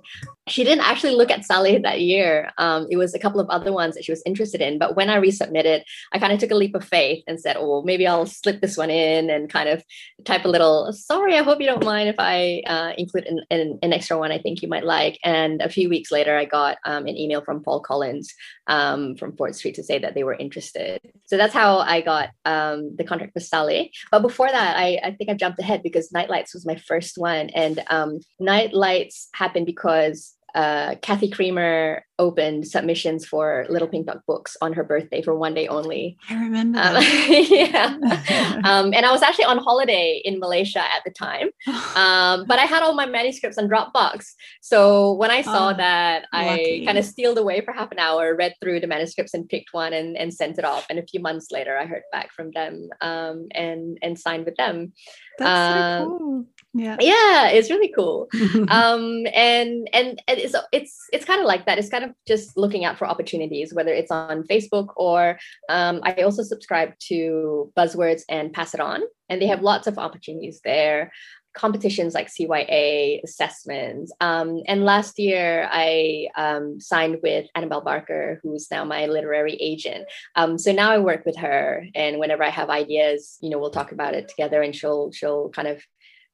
she 0.49 0.65
didn't 0.65 0.85
actually 0.85 1.15
look 1.15 1.31
at 1.31 1.45
Salih 1.45 1.79
that 1.83 2.01
year. 2.01 2.51
Um, 2.59 2.87
it 2.91 2.97
was 2.97 3.15
a 3.15 3.19
couple 3.19 3.41
of 3.41 3.49
other 3.51 3.73
ones 3.73 3.95
that 3.95 4.05
she 4.05 4.13
was 4.13 4.23
interested 4.25 4.61
in. 4.61 4.79
But 4.79 4.97
when 4.97 5.11
I 5.11 5.19
resubmitted, 5.19 5.83
I 6.13 6.19
kind 6.19 6.33
of 6.33 6.39
took 6.39 6.51
a 6.51 6.55
leap 6.55 6.75
of 6.75 6.85
faith 6.85 7.25
and 7.27 7.41
said, 7.41 7.57
"Oh, 7.59 7.83
maybe 7.83 8.07
I'll 8.07 8.27
slip 8.27 8.61
this 8.61 8.77
one 8.77 8.91
in 8.91 9.31
and 9.31 9.51
kind 9.51 9.69
of 9.69 9.83
type 10.25 10.45
a 10.45 10.49
little. 10.49 10.93
Sorry, 10.93 11.37
I 11.37 11.43
hope 11.43 11.61
you 11.61 11.67
don't 11.67 11.85
mind 11.85 12.09
if 12.09 12.17
I 12.19 12.63
uh, 12.67 12.93
include 12.97 13.27
an, 13.27 13.41
an, 13.51 13.79
an, 13.83 13.93
extra 13.93 14.19
one. 14.19 14.33
I 14.33 14.39
think 14.39 14.63
you 14.63 14.69
might 14.69 14.85
like." 14.85 15.19
And 15.25 15.61
a 15.63 15.69
few 15.69 15.89
weeks 15.89 16.11
later, 16.11 16.37
I 16.37 16.45
got 16.45 16.79
um, 16.85 17.07
an 17.07 17.17
email 17.17 17.43
from 17.43 17.63
Paul 17.63 17.81
Collins 17.81 18.33
um, 18.69 19.17
from 19.17 19.37
Ford 19.37 19.55
Street 19.55 19.75
to 19.77 19.83
say 19.83 19.99
that 19.99 20.15
they 20.15 20.25
were 20.25 20.35
interested. 20.35 21.01
So 21.27 21.37
that's 21.37 21.55
how 21.55 21.79
I 21.79 22.01
got 22.01 22.31
um, 22.45 22.95
the 22.97 23.05
contract 23.05 23.35
with 23.35 23.48
Salih. 23.49 23.91
But 24.11 24.23
before 24.23 24.49
that, 24.49 24.77
I, 24.77 25.01
I 25.03 25.11
think 25.13 25.31
I 25.31 25.35
jumped 25.35 25.59
ahead 25.59 25.83
because 25.83 26.11
Nightlights 26.11 26.55
was 26.55 26.67
my 26.67 26.77
first 26.77 27.19
one, 27.19 27.51
and 27.51 27.83
um, 27.89 28.21
Nightlights 28.41 29.29
happened 29.35 29.67
because 29.67 30.35
uh, 30.55 30.95
Kathy 31.03 31.31
Creamer 31.31 32.05
opened 32.19 32.67
submissions 32.67 33.25
for 33.25 33.65
Little 33.69 33.87
Pink 33.87 34.07
Dog 34.07 34.23
books 34.27 34.57
on 34.61 34.73
her 34.73 34.83
birthday 34.83 35.23
for 35.23 35.35
one 35.35 35.55
day 35.55 35.69
only. 35.69 36.17
I 36.29 36.35
remember. 36.35 36.79
Um, 36.81 36.97
yeah. 37.29 37.97
um, 38.65 38.93
and 38.93 39.07
I 39.07 39.13
was 39.13 39.23
actually 39.23 39.45
on 39.45 39.59
holiday 39.59 40.21
in 40.25 40.41
Malaysia 40.41 40.81
at 40.81 41.03
the 41.05 41.11
time. 41.11 41.51
Um, 41.95 42.47
but 42.47 42.59
I 42.59 42.65
had 42.65 42.83
all 42.83 42.95
my 42.95 43.07
manuscripts 43.07 43.59
on 43.59 43.69
Dropbox. 43.69 44.33
So 44.61 45.13
when 45.15 45.31
I 45.31 45.43
saw 45.43 45.71
oh, 45.71 45.77
that, 45.77 46.27
lucky. 46.33 46.83
I 46.83 46.87
kind 46.87 46.99
of 46.99 47.05
stealed 47.05 47.39
away 47.39 47.61
for 47.61 47.73
half 47.73 47.93
an 47.93 47.99
hour, 47.99 48.35
read 48.35 48.55
through 48.61 48.81
the 48.81 48.87
manuscripts 48.87 49.35
and 49.35 49.49
picked 49.49 49.73
one 49.73 49.93
and, 49.93 50.17
and 50.17 50.35
sent 50.35 50.59
it 50.59 50.65
off. 50.65 50.87
And 50.91 50.99
a 50.99 51.07
few 51.07 51.21
months 51.21 51.53
later, 51.53 51.79
I 51.79 51.87
heard 51.87 52.03
back 52.11 52.33
from 52.33 52.51
them 52.53 52.89
um, 53.01 53.47
and, 53.53 53.99
and 54.03 54.19
signed 54.19 54.45
with 54.45 54.57
them. 54.57 54.93
That's 55.39 55.75
so 55.75 56.03
um, 56.03 56.19
cool. 56.19 56.47
Yeah. 56.75 56.97
Yeah, 57.01 57.49
it's 57.49 57.71
really 57.71 57.93
cool. 57.95 58.29
um, 58.69 59.27
and, 59.35 59.89
and 59.93 60.21
and 60.29 60.39
it's 60.39 60.55
it's 60.73 60.97
it's 61.13 61.25
kind 61.25 61.41
of 61.41 61.47
like 61.47 61.67
that. 61.67 61.79
It's 61.79 61.89
kind 61.89 62.05
of 62.05 62.09
of 62.09 62.15
just 62.27 62.57
looking 62.57 62.85
out 62.85 62.99
for 62.99 63.07
opportunities, 63.07 63.75
whether 63.75 63.93
it's 63.93 64.11
on 64.11 64.43
Facebook 64.45 64.89
or 64.97 65.39
um, 65.69 66.01
I 66.03 66.15
also 66.23 66.43
subscribe 66.43 66.99
to 67.09 67.73
Buzzwords 67.77 68.23
and 68.29 68.53
Pass 68.53 68.75
It 68.75 68.81
On, 68.81 69.03
and 69.29 69.41
they 69.41 69.47
have 69.47 69.63
lots 69.63 69.87
of 69.87 69.99
opportunities 69.99 70.61
there. 70.65 71.13
Competitions 71.55 72.15
like 72.15 72.29
CYA 72.29 73.21
assessments. 73.25 74.13
Um, 74.21 74.63
and 74.69 74.85
last 74.85 75.19
year, 75.19 75.69
I 75.73 76.29
um, 76.37 76.79
signed 76.79 77.19
with 77.23 77.47
Annabel 77.55 77.81
Barker, 77.81 78.39
who's 78.43 78.71
now 78.71 78.85
my 78.85 79.07
literary 79.07 79.55
agent. 79.55 80.07
Um, 80.37 80.59
so 80.59 80.73
now 80.73 80.91
I 80.91 80.99
work 80.99 81.25
with 81.25 81.37
her, 81.39 81.87
and 81.95 82.19
whenever 82.19 82.45
I 82.45 82.51
have 82.51 82.71
ideas, 82.71 83.39
you 83.41 83.51
know, 83.51 83.59
we'll 83.59 83.71
talk 83.71 83.93
about 83.93 84.15
it 84.15 84.29
together, 84.29 84.63
and 84.63 84.77
she'll 84.77 85.11
she'll 85.11 85.49
kind 85.49 85.69
of 85.69 85.83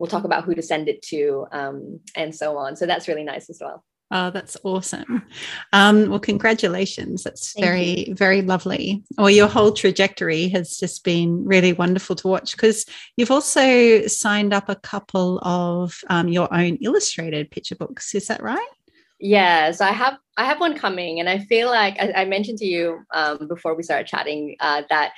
we'll 0.04 0.10
talk 0.10 0.24
about 0.24 0.44
who 0.44 0.54
to 0.54 0.60
send 0.60 0.86
it 0.86 1.00
to, 1.00 1.46
um, 1.50 1.98
and 2.14 2.34
so 2.34 2.58
on. 2.58 2.76
So 2.76 2.84
that's 2.84 3.08
really 3.08 3.24
nice 3.24 3.48
as 3.48 3.58
well. 3.58 3.82
Oh, 4.10 4.30
that's 4.30 4.54
awesome. 4.62 5.26
Um, 5.72 6.10
well, 6.10 6.20
congratulations. 6.20 7.22
That's 7.22 7.54
Thank 7.54 7.64
very, 7.64 8.08
you. 8.08 8.14
very 8.14 8.42
lovely. 8.42 9.02
Or 9.16 9.24
well, 9.24 9.30
your 9.30 9.48
whole 9.48 9.72
trajectory 9.72 10.48
has 10.48 10.76
just 10.76 11.04
been 11.04 11.42
really 11.46 11.72
wonderful 11.72 12.16
to 12.16 12.28
watch 12.28 12.52
because 12.52 12.84
you've 13.16 13.30
also 13.30 14.06
signed 14.06 14.52
up 14.52 14.68
a 14.68 14.76
couple 14.76 15.38
of 15.38 15.98
um, 16.10 16.28
your 16.28 16.52
own 16.52 16.76
illustrated 16.82 17.50
picture 17.50 17.76
books. 17.76 18.14
Is 18.14 18.26
that 18.26 18.42
right? 18.42 18.68
Yeah, 19.18 19.70
so 19.70 19.86
I 19.86 19.92
have 19.92 20.18
I 20.36 20.44
have 20.44 20.60
one 20.60 20.76
coming, 20.76 21.18
and 21.18 21.30
I 21.30 21.38
feel 21.38 21.68
like 21.68 21.96
I, 21.98 22.12
I 22.14 22.24
mentioned 22.26 22.58
to 22.58 22.66
you 22.66 23.00
um, 23.14 23.48
before 23.48 23.74
we 23.74 23.82
started 23.82 24.06
chatting 24.06 24.56
uh, 24.60 24.82
that 24.90 25.12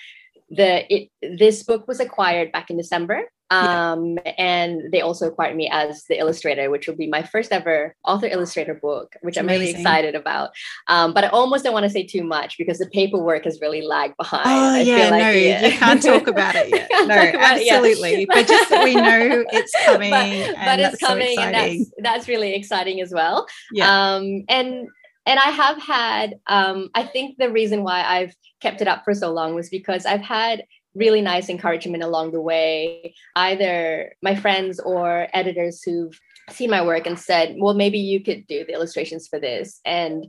the 0.48 0.94
it, 0.94 1.10
this 1.20 1.64
book 1.64 1.88
was 1.88 1.98
acquired 1.98 2.52
back 2.52 2.70
in 2.70 2.76
December 2.76 3.24
um, 3.50 4.18
yeah. 4.24 4.32
and 4.38 4.92
they 4.92 5.00
also 5.00 5.28
acquired 5.28 5.56
me 5.56 5.68
as 5.70 6.04
the 6.08 6.18
illustrator, 6.18 6.70
which 6.70 6.86
will 6.86 6.96
be 6.96 7.06
my 7.06 7.22
first 7.22 7.52
ever 7.52 7.94
author 8.04 8.26
illustrator 8.26 8.74
book, 8.74 9.14
which 9.22 9.36
I'm 9.36 9.46
really 9.46 9.70
excited 9.70 10.14
about. 10.14 10.50
Um, 10.88 11.12
but 11.12 11.24
I 11.24 11.28
almost 11.28 11.64
don't 11.64 11.72
want 11.72 11.84
to 11.84 11.90
say 11.90 12.04
too 12.04 12.24
much 12.24 12.58
because 12.58 12.78
the 12.78 12.86
paperwork 12.86 13.44
has 13.44 13.60
really 13.60 13.82
lagged 13.82 14.16
behind. 14.16 14.46
Oh 14.46 14.74
I 14.74 14.80
yeah, 14.80 15.10
like, 15.10 15.22
no, 15.22 15.30
yeah. 15.30 15.66
you 15.66 15.78
can't 15.78 16.02
talk 16.02 16.26
about 16.26 16.54
it 16.56 16.70
yet. 16.70 16.88
no, 16.90 17.14
absolutely. 17.14 18.22
It, 18.22 18.28
but 18.28 18.48
just 18.48 18.70
that 18.70 18.84
we 18.84 18.94
know 18.94 19.44
it's 19.52 19.72
coming. 19.84 20.10
but, 20.10 20.54
but 20.64 20.80
it's 20.80 20.98
coming, 20.98 21.36
so 21.36 21.42
and 21.42 21.54
that's 21.54 21.90
that's 21.98 22.28
really 22.28 22.54
exciting 22.54 23.00
as 23.00 23.12
well. 23.12 23.46
Yeah. 23.72 24.14
Um, 24.14 24.44
and 24.48 24.88
and 25.26 25.40
I 25.40 25.50
have 25.50 25.82
had, 25.82 26.34
um, 26.46 26.88
I 26.94 27.02
think 27.02 27.36
the 27.36 27.50
reason 27.50 27.82
why 27.82 28.02
I've 28.02 28.34
kept 28.60 28.80
it 28.80 28.86
up 28.86 29.02
for 29.04 29.12
so 29.12 29.32
long 29.32 29.54
was 29.54 29.68
because 29.68 30.06
I've 30.06 30.22
had 30.22 30.64
really 30.96 31.20
nice 31.20 31.48
encouragement 31.48 32.02
along 32.02 32.32
the 32.32 32.40
way, 32.40 33.14
either 33.36 34.14
my 34.22 34.34
friends 34.34 34.80
or 34.80 35.28
editors 35.32 35.82
who've 35.82 36.18
seen 36.50 36.70
my 36.70 36.84
work 36.84 37.06
and 37.06 37.18
said, 37.18 37.56
well, 37.58 37.74
maybe 37.74 37.98
you 37.98 38.22
could 38.22 38.46
do 38.46 38.64
the 38.64 38.72
illustrations 38.72 39.28
for 39.28 39.38
this. 39.38 39.80
And 39.84 40.26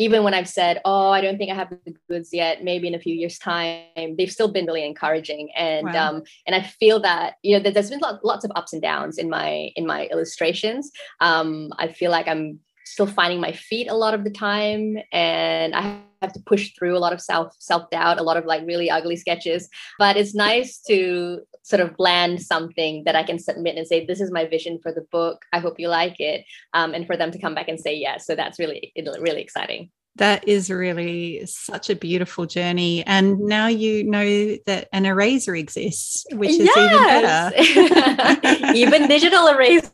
even 0.00 0.22
when 0.22 0.32
I've 0.32 0.48
said, 0.48 0.80
oh, 0.84 1.10
I 1.10 1.20
don't 1.20 1.38
think 1.38 1.50
I 1.50 1.56
have 1.56 1.70
the 1.70 1.94
goods 2.08 2.30
yet, 2.32 2.62
maybe 2.62 2.86
in 2.86 2.94
a 2.94 3.00
few 3.00 3.14
years' 3.14 3.38
time, 3.38 4.14
they've 4.16 4.30
still 4.30 4.50
been 4.50 4.64
really 4.64 4.86
encouraging. 4.86 5.50
And 5.56 5.86
wow. 5.86 6.10
um, 6.10 6.22
and 6.46 6.54
I 6.54 6.62
feel 6.62 7.00
that 7.00 7.34
you 7.42 7.58
know 7.58 7.70
there's 7.70 7.90
been 7.90 8.00
lots 8.22 8.44
of 8.44 8.52
ups 8.54 8.72
and 8.72 8.80
downs 8.80 9.18
in 9.18 9.28
my 9.28 9.70
in 9.74 9.86
my 9.86 10.06
illustrations. 10.06 10.90
Um, 11.20 11.70
I 11.78 11.88
feel 11.88 12.12
like 12.12 12.28
I'm 12.28 12.60
still 12.92 13.06
finding 13.06 13.40
my 13.40 13.52
feet 13.52 13.88
a 13.88 13.94
lot 13.94 14.14
of 14.14 14.24
the 14.24 14.30
time 14.30 14.96
and 15.12 15.74
i 15.74 16.00
have 16.22 16.32
to 16.32 16.40
push 16.40 16.72
through 16.74 16.96
a 16.96 16.98
lot 16.98 17.12
of 17.12 17.20
self 17.20 17.54
self 17.58 17.88
doubt 17.90 18.18
a 18.18 18.22
lot 18.22 18.36
of 18.36 18.44
like 18.44 18.66
really 18.66 18.90
ugly 18.90 19.16
sketches. 19.16 19.68
But 19.98 20.16
it's 20.16 20.34
nice 20.34 20.78
to 20.88 21.40
sort 21.62 21.80
of 21.80 21.94
land 21.98 22.42
something 22.42 23.04
that 23.04 23.16
i 23.16 23.22
can 23.22 23.38
submit 23.38 23.76
and 23.76 23.86
say 23.86 24.04
this 24.04 24.20
is 24.20 24.30
my 24.30 24.46
vision 24.46 24.78
for 24.82 24.92
the 24.92 25.06
book. 25.12 25.44
I 25.52 25.58
hope 25.58 25.78
you 25.78 25.88
like 25.88 26.18
it 26.18 26.44
um, 26.74 26.94
and 26.94 27.06
for 27.06 27.16
them 27.16 27.30
to 27.30 27.38
come 27.38 27.54
back 27.54 27.68
and 27.68 27.78
say 27.78 27.94
yes. 27.94 28.26
So 28.26 28.34
that's 28.34 28.58
really 28.58 28.92
really 28.96 29.42
exciting 29.42 29.90
That 30.18 30.48
is 30.48 30.68
really 30.68 31.46
such 31.46 31.90
a 31.90 31.96
beautiful 31.96 32.46
journey. 32.46 33.04
And 33.06 33.38
now 33.38 33.68
you 33.68 34.02
know 34.02 34.56
that 34.66 34.88
an 34.92 35.06
eraser 35.06 35.54
exists, 35.54 36.26
which 36.32 36.50
is 36.50 36.68
yes! 36.74 37.52
even 37.56 38.42
better. 38.42 38.72
even 38.76 39.08
digital 39.08 39.46
erasers. 39.46 39.90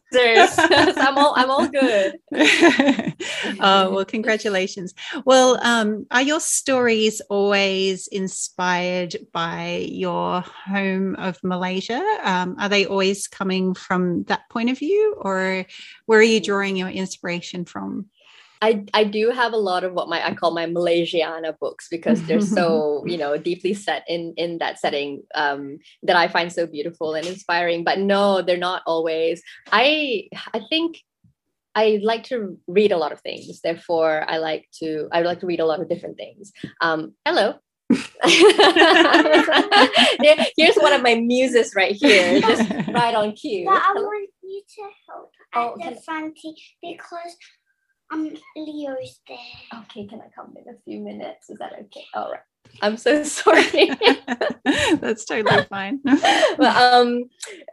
so 0.53 0.63
I'm 0.97 1.19
all 1.19 1.35
I'm 1.37 1.51
all 1.51 1.69
good. 1.69 2.15
oh 3.61 3.91
well, 3.91 4.05
congratulations. 4.07 4.95
Well, 5.27 5.59
um, 5.63 6.07
are 6.11 6.23
your 6.23 6.41
stories 6.41 7.21
always 7.29 8.07
inspired 8.07 9.17
by 9.33 9.87
your 9.91 10.41
home 10.41 11.17
of 11.17 11.39
Malaysia? 11.43 12.03
Um, 12.23 12.57
are 12.59 12.71
they 12.71 12.87
always 12.87 13.29
coming 13.29 13.75
from 13.75 14.25
that 14.25 14.49
point 14.49 14.71
of 14.71 14.79
view, 14.79 15.17
or 15.19 15.67
where 16.07 16.19
are 16.19 16.23
you 16.23 16.41
drawing 16.41 16.77
your 16.77 16.89
inspiration 16.89 17.67
from? 17.67 18.07
I, 18.65 18.85
I 18.95 19.05
do 19.05 19.31
have 19.31 19.53
a 19.53 19.59
lot 19.59 19.85
of 19.85 19.93
what 19.93 20.09
my 20.09 20.27
I 20.27 20.33
call 20.35 20.53
my 20.53 20.65
Malaysiana 20.65 21.59
books 21.59 21.87
because 21.91 22.23
they're 22.23 22.41
so 22.41 23.05
you 23.07 23.19
know 23.19 23.37
deeply 23.37 23.75
set 23.75 24.05
in 24.09 24.33
in 24.39 24.57
that 24.59 24.79
setting 24.79 25.23
um, 25.35 25.79
that 26.03 26.17
I 26.17 26.29
find 26.29 26.51
so 26.51 26.67
beautiful 26.67 27.13
and 27.15 27.27
inspiring. 27.27 27.85
But 27.85 27.99
no, 27.99 28.41
they're 28.41 28.57
not 28.57 28.83
always. 28.87 29.43
I 29.71 30.29
I 30.55 30.63
think 30.71 31.03
I 31.75 32.01
like 32.03 32.25
to 32.25 32.59
read 32.67 32.91
a 32.91 32.97
lot 32.97 33.13
of 33.13 33.21
things. 33.21 33.61
Therefore, 33.61 34.25
I 34.27 34.39
like 34.39 34.67
to 34.81 35.09
I 35.13 35.21
like 35.21 35.41
to 35.41 35.47
read 35.47 35.61
a 35.61 35.67
lot 35.67 35.81
of 35.81 35.89
different 35.91 36.17
things. 36.17 36.51
Um, 36.81 37.13
hello. 37.27 37.57
Here's 40.57 40.77
one 40.77 40.95
of 40.95 41.03
my 41.03 41.17
muses 41.17 41.75
right 41.77 41.95
here, 41.95 42.41
just 42.41 42.71
right 42.89 43.15
on 43.15 43.33
cue. 43.33 43.67
But 43.67 43.83
I 43.83 43.93
want 43.93 44.31
you 44.43 44.63
to 44.77 44.83
help 45.07 45.31
at 45.53 45.61
oh, 45.61 45.77
the 45.77 46.01
front 46.01 46.39
because 46.81 47.37
um, 48.13 48.33
Leo's 48.57 49.21
there. 49.29 49.81
Okay, 49.83 50.07
can 50.07 50.21
I 50.21 50.29
come 50.35 50.55
in 50.57 50.75
a 50.75 50.79
few 50.85 51.01
minutes? 51.01 51.51
Is 51.51 51.59
that 51.59 51.73
okay? 51.73 52.05
All 52.15 52.31
right. 52.31 52.41
I'm 52.83 52.97
so 52.97 53.23
sorry. 53.25 53.91
That's 54.65 55.25
totally 55.25 55.65
fine. 55.65 56.01
but, 56.05 56.77
um, 56.77 57.25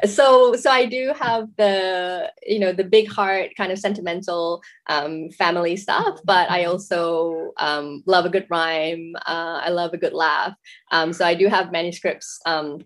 so 0.06 0.56
so 0.56 0.70
I 0.70 0.86
do 0.86 1.14
have 1.20 1.48
the 1.58 2.32
you 2.46 2.60
know 2.60 2.74
the 2.74 2.84
big 2.84 3.10
heart 3.10 3.52
kind 3.58 3.72
of 3.72 3.80
sentimental 3.80 4.62
um, 4.88 5.30
family 5.32 5.78
stuff, 5.78 6.20
but 6.24 6.50
I 6.50 6.66
also 6.66 7.52
um, 7.58 8.04
love 8.06 8.26
a 8.26 8.30
good 8.30 8.48
rhyme. 8.50 9.14
Uh, 9.16 9.62
I 9.64 9.70
love 9.70 9.94
a 9.94 9.98
good 9.98 10.14
laugh. 10.14 10.54
Um, 10.92 11.14
so 11.14 11.26
I 11.26 11.36
do 11.36 11.48
have 11.48 11.72
manuscripts 11.72 12.40
um, 12.46 12.80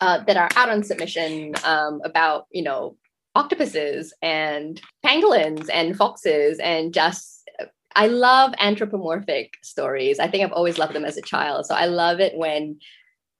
uh, 0.00 0.24
that 0.24 0.36
are 0.36 0.50
out 0.56 0.70
on 0.70 0.82
submission 0.82 1.54
um, 1.64 2.00
about 2.04 2.46
you 2.50 2.62
know 2.62 2.96
octopuses 3.34 4.12
and 4.22 4.80
pangolins 5.04 5.68
and 5.72 5.96
foxes 5.96 6.58
and 6.58 6.92
just 6.92 7.48
I 7.94 8.06
love 8.06 8.54
anthropomorphic 8.58 9.58
stories. 9.62 10.18
I 10.18 10.26
think 10.26 10.44
I've 10.44 10.52
always 10.52 10.78
loved 10.78 10.94
them 10.94 11.04
as 11.04 11.18
a 11.18 11.22
child. 11.22 11.66
So 11.66 11.74
I 11.74 11.86
love 11.86 12.20
it 12.20 12.36
when 12.36 12.78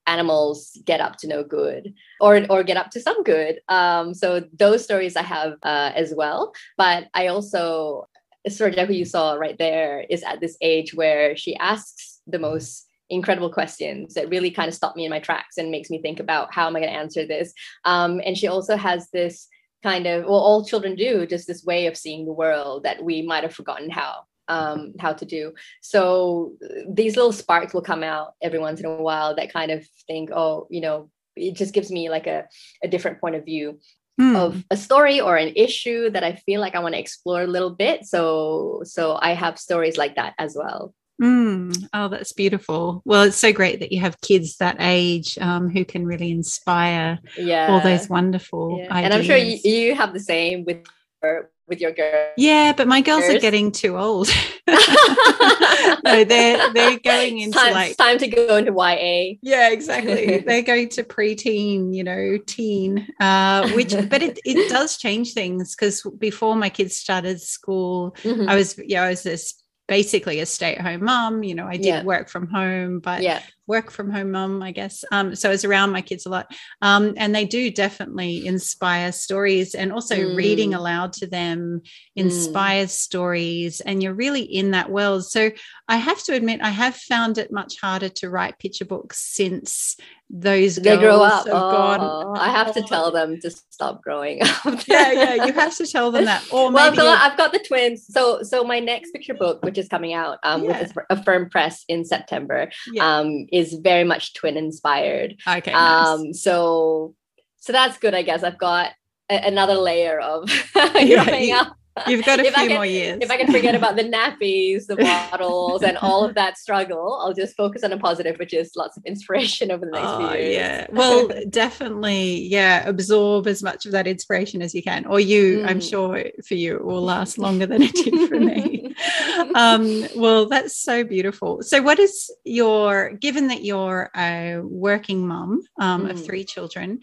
animals 0.05 0.77
get 0.85 0.99
up 0.99 1.15
to 1.15 1.27
no 1.27 1.43
good 1.43 1.93
or 2.19 2.45
or 2.49 2.63
get 2.63 2.77
up 2.77 2.91
to 2.91 2.99
some 2.99 3.23
good. 3.23 3.61
Um, 3.69 4.13
so 4.13 4.43
those 4.57 4.83
stories 4.83 5.15
I 5.15 5.23
have 5.23 5.53
uh, 5.63 5.91
as 5.95 6.13
well. 6.15 6.53
But 6.77 7.07
I 7.13 7.27
also 7.27 8.09
Sorja, 8.47 8.85
who 8.85 8.93
you 8.93 9.05
saw 9.05 9.33
right 9.33 9.57
there, 9.57 10.05
is 10.09 10.23
at 10.23 10.41
this 10.41 10.57
age 10.61 10.93
where 10.93 11.35
she 11.35 11.55
asks 11.55 12.21
the 12.27 12.39
most 12.39 12.87
incredible 13.09 13.51
questions 13.51 14.15
that 14.15 14.29
really 14.29 14.51
kind 14.51 14.67
of 14.67 14.73
stop 14.73 14.95
me 14.95 15.05
in 15.05 15.09
my 15.09 15.19
tracks 15.19 15.57
and 15.57 15.71
makes 15.71 15.89
me 15.89 16.01
think 16.01 16.19
about 16.19 16.53
how 16.53 16.67
am 16.67 16.75
I 16.75 16.79
going 16.79 16.91
to 16.91 16.97
answer 16.97 17.25
this. 17.25 17.53
Um, 17.85 18.21
and 18.25 18.37
she 18.37 18.47
also 18.47 18.75
has 18.75 19.09
this 19.11 19.47
kind 19.83 20.07
of 20.07 20.23
well 20.23 20.35
all 20.35 20.65
children 20.65 20.95
do 20.95 21.25
just 21.25 21.47
this 21.47 21.63
way 21.63 21.87
of 21.87 21.97
seeing 21.97 22.25
the 22.25 22.31
world 22.31 22.83
that 22.83 23.03
we 23.03 23.21
might 23.21 23.43
have 23.43 23.53
forgotten 23.53 23.89
how 23.89 24.23
um, 24.47 24.93
how 24.99 25.13
to 25.13 25.25
do. 25.25 25.53
So 25.81 26.53
these 26.87 27.15
little 27.15 27.31
sparks 27.31 27.73
will 27.73 27.81
come 27.81 28.03
out 28.03 28.33
every 28.41 28.59
once 28.59 28.79
in 28.79 28.85
a 28.85 29.01
while 29.01 29.35
that 29.35 29.53
kind 29.53 29.71
of 29.71 29.85
think 30.07 30.31
oh 30.31 30.67
you 30.69 30.81
know 30.81 31.09
it 31.35 31.55
just 31.55 31.73
gives 31.73 31.91
me 31.91 32.09
like 32.09 32.27
a, 32.27 32.47
a 32.83 32.87
different 32.87 33.19
point 33.19 33.35
of 33.35 33.45
view 33.45 33.79
mm. 34.19 34.35
of 34.35 34.63
a 34.69 34.77
story 34.77 35.19
or 35.19 35.35
an 35.35 35.51
issue 35.55 36.09
that 36.11 36.23
i 36.23 36.33
feel 36.33 36.61
like 36.61 36.75
i 36.75 36.79
want 36.79 36.93
to 36.93 36.99
explore 36.99 37.41
a 37.41 37.47
little 37.47 37.71
bit. 37.71 38.05
So 38.05 38.81
so 38.83 39.17
i 39.21 39.33
have 39.33 39.57
stories 39.57 39.97
like 39.97 40.15
that 40.15 40.35
as 40.37 40.55
well 40.55 40.93
Mm. 41.23 41.87
Oh, 41.93 42.09
that's 42.09 42.33
beautiful. 42.33 43.01
Well, 43.05 43.23
it's 43.23 43.37
so 43.37 43.53
great 43.53 43.79
that 43.79 43.93
you 43.93 44.01
have 44.01 44.19
kids 44.19 44.57
that 44.57 44.75
age 44.79 45.37
um, 45.39 45.69
who 45.69 45.85
can 45.85 46.05
really 46.05 46.31
inspire 46.31 47.19
yeah. 47.37 47.67
all 47.69 47.79
those 47.79 48.09
wonderful 48.09 48.79
yeah. 48.79 48.97
And 48.97 49.13
I'm 49.13 49.23
sure 49.23 49.37
you, 49.37 49.57
you 49.63 49.95
have 49.95 50.11
the 50.11 50.19
same 50.19 50.65
with 50.65 50.85
your, 51.23 51.49
with 51.67 51.79
your 51.79 51.93
girls. 51.93 52.33
Yeah, 52.35 52.73
but 52.75 52.89
my 52.89 52.99
girls 52.99 53.23
are 53.23 53.39
getting 53.39 53.71
too 53.71 53.97
old. 53.97 54.27
no, 54.67 56.23
they're 56.23 56.73
they're 56.73 56.99
going 56.99 57.39
into 57.39 57.57
time, 57.57 57.73
like 57.73 57.97
time 57.97 58.17
to 58.17 58.27
go 58.27 58.57
into 58.57 58.71
YA. 58.71 59.35
Yeah, 59.41 59.69
exactly. 59.69 60.39
they're 60.45 60.61
going 60.61 60.89
to 60.89 61.03
preteen, 61.03 61.93
you 61.93 62.03
know, 62.03 62.37
teen. 62.45 63.07
Uh, 63.19 63.69
which, 63.71 63.93
but 64.09 64.21
it 64.21 64.39
it 64.45 64.69
does 64.69 64.97
change 64.97 65.33
things 65.33 65.75
because 65.75 66.05
before 66.17 66.55
my 66.55 66.69
kids 66.69 66.97
started 66.97 67.41
school, 67.41 68.15
mm-hmm. 68.23 68.49
I 68.49 68.55
was 68.55 68.79
yeah, 68.85 69.03
I 69.03 69.09
was 69.09 69.23
this 69.23 69.62
basically 69.87 70.39
a 70.39 70.45
stay-at-home 70.45 71.03
mom 71.03 71.43
you 71.43 71.53
know 71.53 71.67
i 71.67 71.75
did 71.75 71.85
yeah. 71.85 72.03
work 72.03 72.29
from 72.29 72.47
home 72.47 72.99
but 72.99 73.21
yeah 73.21 73.41
work 73.67 73.91
from 73.91 74.11
home 74.11 74.31
mom 74.31 74.61
i 74.61 74.71
guess 74.71 75.03
um, 75.11 75.35
so 75.35 75.49
i 75.49 75.51
was 75.51 75.65
around 75.65 75.91
my 75.91 76.01
kids 76.01 76.25
a 76.25 76.29
lot 76.29 76.47
um, 76.81 77.13
and 77.17 77.33
they 77.33 77.45
do 77.45 77.71
definitely 77.71 78.45
inspire 78.45 79.11
stories 79.11 79.75
and 79.75 79.91
also 79.91 80.15
mm. 80.15 80.35
reading 80.35 80.73
aloud 80.73 81.13
to 81.13 81.27
them 81.27 81.81
mm. 81.81 81.89
inspires 82.15 82.89
mm. 82.89 82.95
stories 82.95 83.81
and 83.81 84.01
you're 84.01 84.13
really 84.13 84.41
in 84.41 84.71
that 84.71 84.89
world 84.89 85.25
so 85.25 85.51
i 85.87 85.95
have 85.95 86.21
to 86.23 86.33
admit 86.33 86.61
i 86.61 86.69
have 86.69 86.95
found 86.95 87.37
it 87.37 87.51
much 87.51 87.79
harder 87.79 88.09
to 88.09 88.29
write 88.29 88.59
picture 88.59 88.85
books 88.85 89.19
since 89.19 89.97
those 90.35 90.77
they 90.77 90.97
grow 90.97 91.21
up. 91.21 91.45
Have 91.45 91.55
oh, 91.55 91.71
gone, 91.71 92.37
I 92.37 92.49
have 92.51 92.73
to 92.73 92.81
tell 92.81 93.11
them 93.11 93.39
to 93.41 93.51
stop 93.51 94.01
growing 94.01 94.41
up. 94.65 94.87
yeah, 94.87 95.11
yeah, 95.11 95.45
you 95.45 95.53
have 95.53 95.77
to 95.77 95.85
tell 95.85 96.11
them 96.11 96.25
that. 96.25 96.43
Or 96.51 96.71
well, 96.71 96.95
so 96.95 97.07
I've 97.07 97.37
got 97.37 97.51
the 97.51 97.59
twins. 97.59 98.07
So, 98.09 98.41
so 98.41 98.63
my 98.63 98.79
next 98.79 99.11
picture 99.11 99.35
book, 99.35 99.63
which 99.63 99.77
is 99.77 99.87
coming 99.87 100.13
out 100.13 100.39
um, 100.43 100.63
yeah. 100.63 100.79
with 100.81 100.93
Affirm 101.11 101.49
Press 101.51 101.85
in 101.87 102.03
September, 102.03 102.71
yeah. 102.91 103.19
um, 103.19 103.45
is 103.53 103.75
very 103.75 104.03
much 104.03 104.33
twin 104.33 104.57
inspired. 104.57 105.35
Okay. 105.47 105.71
Um, 105.71 106.23
nice. 106.23 106.41
so, 106.41 107.15
so 107.57 107.71
that's 107.71 107.97
good. 107.99 108.15
I 108.15 108.23
guess 108.23 108.43
I've 108.43 108.57
got 108.57 108.91
a- 109.29 109.47
another 109.47 109.75
layer 109.75 110.19
of 110.19 110.49
yeah, 110.75 111.35
you. 111.35 111.61
You've 112.07 112.25
got 112.25 112.39
a 112.39 112.43
few 112.43 112.51
can, 112.51 112.69
more 112.69 112.85
years. 112.85 113.19
If 113.21 113.29
I 113.29 113.37
can 113.37 113.51
forget 113.51 113.75
about 113.75 113.95
the 113.95 114.03
nappies, 114.03 114.87
the 114.87 114.95
bottles, 114.95 115.83
and 115.83 115.97
all 115.97 116.25
of 116.25 116.33
that 116.35 116.57
struggle, 116.57 117.19
I'll 117.21 117.33
just 117.33 117.55
focus 117.55 117.83
on 117.83 117.91
a 117.91 117.97
positive, 117.97 118.37
which 118.39 118.53
is 118.53 118.71
lots 118.75 118.97
of 118.97 119.05
inspiration 119.05 119.69
over 119.71 119.85
the 119.85 119.91
next 119.91 120.07
oh, 120.07 120.17
few 120.17 120.39
years. 120.39 120.55
Yeah. 120.55 120.87
Well, 120.91 121.29
definitely, 121.49 122.47
yeah, 122.47 122.87
absorb 122.87 123.47
as 123.47 123.61
much 123.61 123.85
of 123.85 123.91
that 123.91 124.07
inspiration 124.07 124.61
as 124.61 124.73
you 124.73 124.81
can. 124.81 125.05
Or 125.05 125.19
you, 125.19 125.59
mm. 125.59 125.69
I'm 125.69 125.79
sure 125.79 126.23
for 126.47 126.55
you, 126.55 126.77
it 126.77 126.85
will 126.85 127.03
last 127.03 127.37
longer 127.37 127.67
than 127.67 127.83
it 127.83 127.93
did 127.93 128.27
for 128.27 128.39
me. 128.39 128.95
um, 129.55 130.05
well, 130.15 130.47
that's 130.47 130.75
so 130.75 131.03
beautiful. 131.03 131.61
So, 131.61 131.81
what 131.81 131.99
is 131.99 132.31
your, 132.43 133.11
given 133.13 133.47
that 133.47 133.63
you're 133.63 134.09
a 134.15 134.59
working 134.63 135.27
mum 135.27 135.61
um, 135.79 136.07
mm. 136.07 136.11
of 136.11 136.25
three 136.25 136.43
children, 136.43 137.01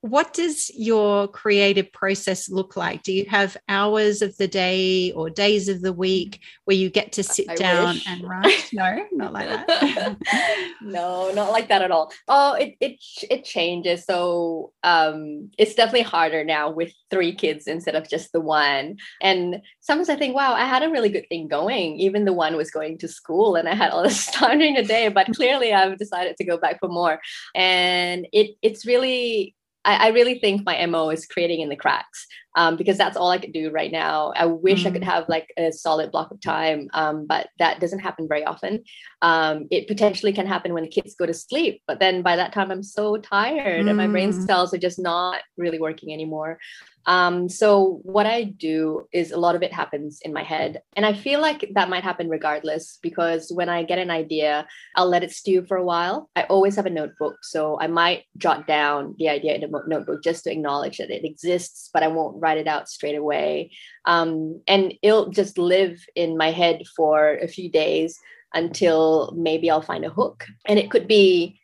what 0.00 0.32
does 0.32 0.70
your 0.76 1.26
creative 1.26 1.92
process 1.92 2.48
look 2.48 2.76
like? 2.76 3.02
Do 3.02 3.12
you 3.12 3.24
have 3.26 3.56
hours 3.68 4.22
of 4.22 4.36
the 4.36 4.46
day 4.46 5.10
or 5.12 5.28
days 5.28 5.68
of 5.68 5.82
the 5.82 5.92
week 5.92 6.40
where 6.66 6.76
you 6.76 6.88
get 6.88 7.10
to 7.12 7.24
sit 7.24 7.50
I 7.50 7.56
down 7.56 7.94
wish. 7.94 8.06
and 8.06 8.22
write? 8.28 8.68
No, 8.72 9.06
not 9.10 9.32
like 9.32 9.48
that. 9.48 10.16
no, 10.82 11.32
not 11.32 11.50
like 11.50 11.68
that 11.68 11.82
at 11.82 11.90
all. 11.90 12.12
Oh, 12.28 12.54
it 12.54 12.76
it 12.80 13.00
it 13.28 13.44
changes. 13.44 14.04
So 14.04 14.72
um, 14.84 15.50
it's 15.58 15.74
definitely 15.74 16.02
harder 16.02 16.44
now 16.44 16.70
with 16.70 16.92
three 17.10 17.34
kids 17.34 17.66
instead 17.66 17.96
of 17.96 18.08
just 18.08 18.32
the 18.32 18.40
one. 18.40 18.98
And 19.20 19.62
sometimes 19.80 20.08
I 20.08 20.16
think, 20.16 20.34
wow, 20.36 20.52
I 20.52 20.64
had 20.64 20.84
a 20.84 20.90
really 20.90 21.08
good 21.08 21.28
thing 21.28 21.48
going. 21.48 21.98
Even 21.98 22.24
the 22.24 22.32
one 22.32 22.56
was 22.56 22.70
going 22.70 22.98
to 22.98 23.08
school 23.08 23.56
and 23.56 23.68
I 23.68 23.74
had 23.74 23.90
all 23.90 24.04
this 24.04 24.26
time 24.30 24.58
during 24.58 24.74
the 24.74 24.84
day. 24.84 25.08
But 25.08 25.34
clearly, 25.34 25.72
I've 25.72 25.98
decided 25.98 26.36
to 26.36 26.44
go 26.44 26.56
back 26.56 26.78
for 26.78 26.88
more. 26.88 27.18
And 27.56 28.28
it 28.32 28.56
it's 28.62 28.86
really 28.86 29.56
I, 29.88 30.08
I, 30.08 30.08
really 30.08 30.38
think 30.38 30.66
my 30.66 30.84
MO 30.84 31.08
is 31.08 31.24
creating 31.24 31.60
in 31.62 31.70
the 31.70 31.76
cracks 31.76 32.26
um, 32.58 32.74
because 32.74 32.98
that's 32.98 33.16
all 33.16 33.30
I 33.30 33.38
could 33.38 33.52
do 33.52 33.70
right 33.70 33.92
now. 33.92 34.32
I 34.34 34.46
wish 34.46 34.82
mm. 34.82 34.88
I 34.88 34.90
could 34.90 35.02
mm. 35.02 35.12
have 35.12 35.28
like 35.28 35.46
a 35.56 35.70
solid 35.70 36.10
block 36.10 36.32
of 36.32 36.40
time, 36.40 36.88
um, 36.92 37.24
but 37.24 37.50
that 37.60 37.78
doesn't 37.78 38.00
happen 38.00 38.26
very 38.26 38.44
often. 38.44 38.82
Um, 39.22 39.68
it 39.70 39.86
potentially 39.86 40.32
can 40.32 40.48
happen 40.48 40.74
when 40.74 40.82
the 40.82 40.88
kids 40.88 41.14
go 41.14 41.24
to 41.24 41.32
sleep, 41.32 41.82
but 41.86 42.00
then 42.00 42.22
by 42.22 42.34
that 42.34 42.52
time 42.52 42.72
I'm 42.72 42.82
so 42.82 43.16
tired 43.16 43.86
mm. 43.86 43.88
and 43.88 43.96
my 43.96 44.08
brain 44.08 44.32
mm. 44.32 44.44
cells 44.44 44.74
are 44.74 44.78
just 44.78 44.98
not 44.98 45.40
really 45.56 45.78
working 45.78 46.12
anymore. 46.12 46.58
Um, 47.06 47.48
so 47.48 48.00
what 48.02 48.26
I 48.26 48.44
do 48.44 49.08
is 49.12 49.32
a 49.32 49.38
lot 49.38 49.54
of 49.54 49.62
it 49.62 49.72
happens 49.72 50.20
in 50.22 50.32
my 50.32 50.42
head, 50.42 50.82
and 50.94 51.06
I 51.06 51.14
feel 51.14 51.40
like 51.40 51.70
that 51.74 51.88
might 51.88 52.04
happen 52.04 52.28
regardless 52.28 52.98
because 53.02 53.50
when 53.50 53.68
I 53.68 53.82
get 53.82 53.98
an 53.98 54.10
idea, 54.10 54.66
I'll 54.94 55.08
let 55.08 55.22
it 55.22 55.30
stew 55.30 55.64
for 55.66 55.76
a 55.76 55.84
while. 55.84 56.28
I 56.36 56.42
always 56.44 56.76
have 56.76 56.86
a 56.86 56.90
notebook, 56.90 57.36
so 57.42 57.80
I 57.80 57.86
might 57.86 58.24
jot 58.36 58.66
down 58.66 59.14
the 59.18 59.28
idea 59.28 59.54
in 59.54 59.64
a 59.64 59.68
notebook 59.86 60.22
just 60.22 60.44
to 60.44 60.52
acknowledge 60.52 60.98
that 60.98 61.10
it 61.10 61.24
exists, 61.24 61.88
but 61.92 62.02
I 62.02 62.08
won't 62.08 62.36
write 62.40 62.47
write 62.48 62.58
it 62.58 62.66
out 62.66 62.88
straight 62.88 63.16
away. 63.16 63.70
Um, 64.04 64.62
and 64.66 64.94
it'll 65.02 65.30
just 65.30 65.58
live 65.58 66.00
in 66.14 66.36
my 66.36 66.50
head 66.50 66.82
for 66.96 67.36
a 67.36 67.48
few 67.48 67.70
days 67.70 68.18
until 68.54 69.32
maybe 69.36 69.70
I'll 69.70 69.82
find 69.82 70.04
a 70.04 70.10
hook. 70.10 70.46
And 70.66 70.78
it 70.78 70.90
could 70.90 71.06
be 71.06 71.60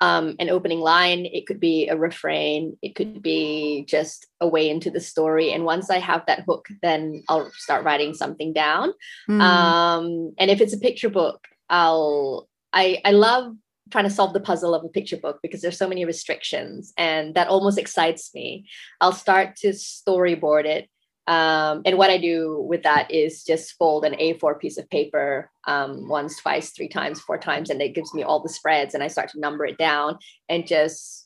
um, 0.00 0.34
an 0.40 0.50
opening 0.50 0.80
line, 0.80 1.26
it 1.26 1.46
could 1.46 1.60
be 1.60 1.88
a 1.88 1.96
refrain, 1.96 2.76
it 2.82 2.96
could 2.96 3.22
be 3.22 3.84
just 3.86 4.26
a 4.40 4.48
way 4.48 4.68
into 4.68 4.90
the 4.90 5.00
story. 5.00 5.52
And 5.52 5.64
once 5.64 5.90
I 5.90 5.98
have 5.98 6.26
that 6.26 6.44
hook, 6.48 6.66
then 6.82 7.22
I'll 7.28 7.50
start 7.52 7.84
writing 7.84 8.12
something 8.14 8.52
down. 8.52 8.92
Mm. 9.30 9.40
Um, 9.40 10.34
and 10.38 10.50
if 10.50 10.60
it's 10.60 10.74
a 10.74 10.78
picture 10.86 11.10
book, 11.10 11.46
I'll 11.68 12.48
I 12.72 13.00
I 13.04 13.12
love 13.12 13.54
trying 13.92 14.04
to 14.04 14.10
solve 14.10 14.32
the 14.32 14.40
puzzle 14.40 14.74
of 14.74 14.84
a 14.84 14.88
picture 14.88 15.16
book 15.16 15.38
because 15.42 15.60
there's 15.60 15.78
so 15.78 15.88
many 15.88 16.04
restrictions 16.04 16.92
and 16.96 17.34
that 17.34 17.48
almost 17.48 17.78
excites 17.78 18.34
me. 18.34 18.66
I'll 19.00 19.12
start 19.12 19.56
to 19.56 19.68
storyboard 19.68 20.64
it 20.64 20.88
um, 21.26 21.82
and 21.84 21.98
what 21.98 22.10
I 22.10 22.18
do 22.18 22.60
with 22.68 22.82
that 22.82 23.10
is 23.10 23.44
just 23.44 23.76
fold 23.78 24.04
an 24.04 24.14
A4 24.14 24.58
piece 24.58 24.76
of 24.76 24.90
paper 24.90 25.50
um, 25.68 26.08
once, 26.08 26.40
twice, 26.40 26.70
three 26.70 26.88
times, 26.88 27.20
four 27.20 27.38
times, 27.38 27.70
and 27.70 27.80
it 27.80 27.94
gives 27.94 28.12
me 28.12 28.24
all 28.24 28.42
the 28.42 28.48
spreads. 28.48 28.94
And 28.94 29.04
I 29.04 29.08
start 29.08 29.30
to 29.30 29.40
number 29.40 29.64
it 29.64 29.78
down 29.78 30.18
and 30.48 30.66
just 30.66 31.21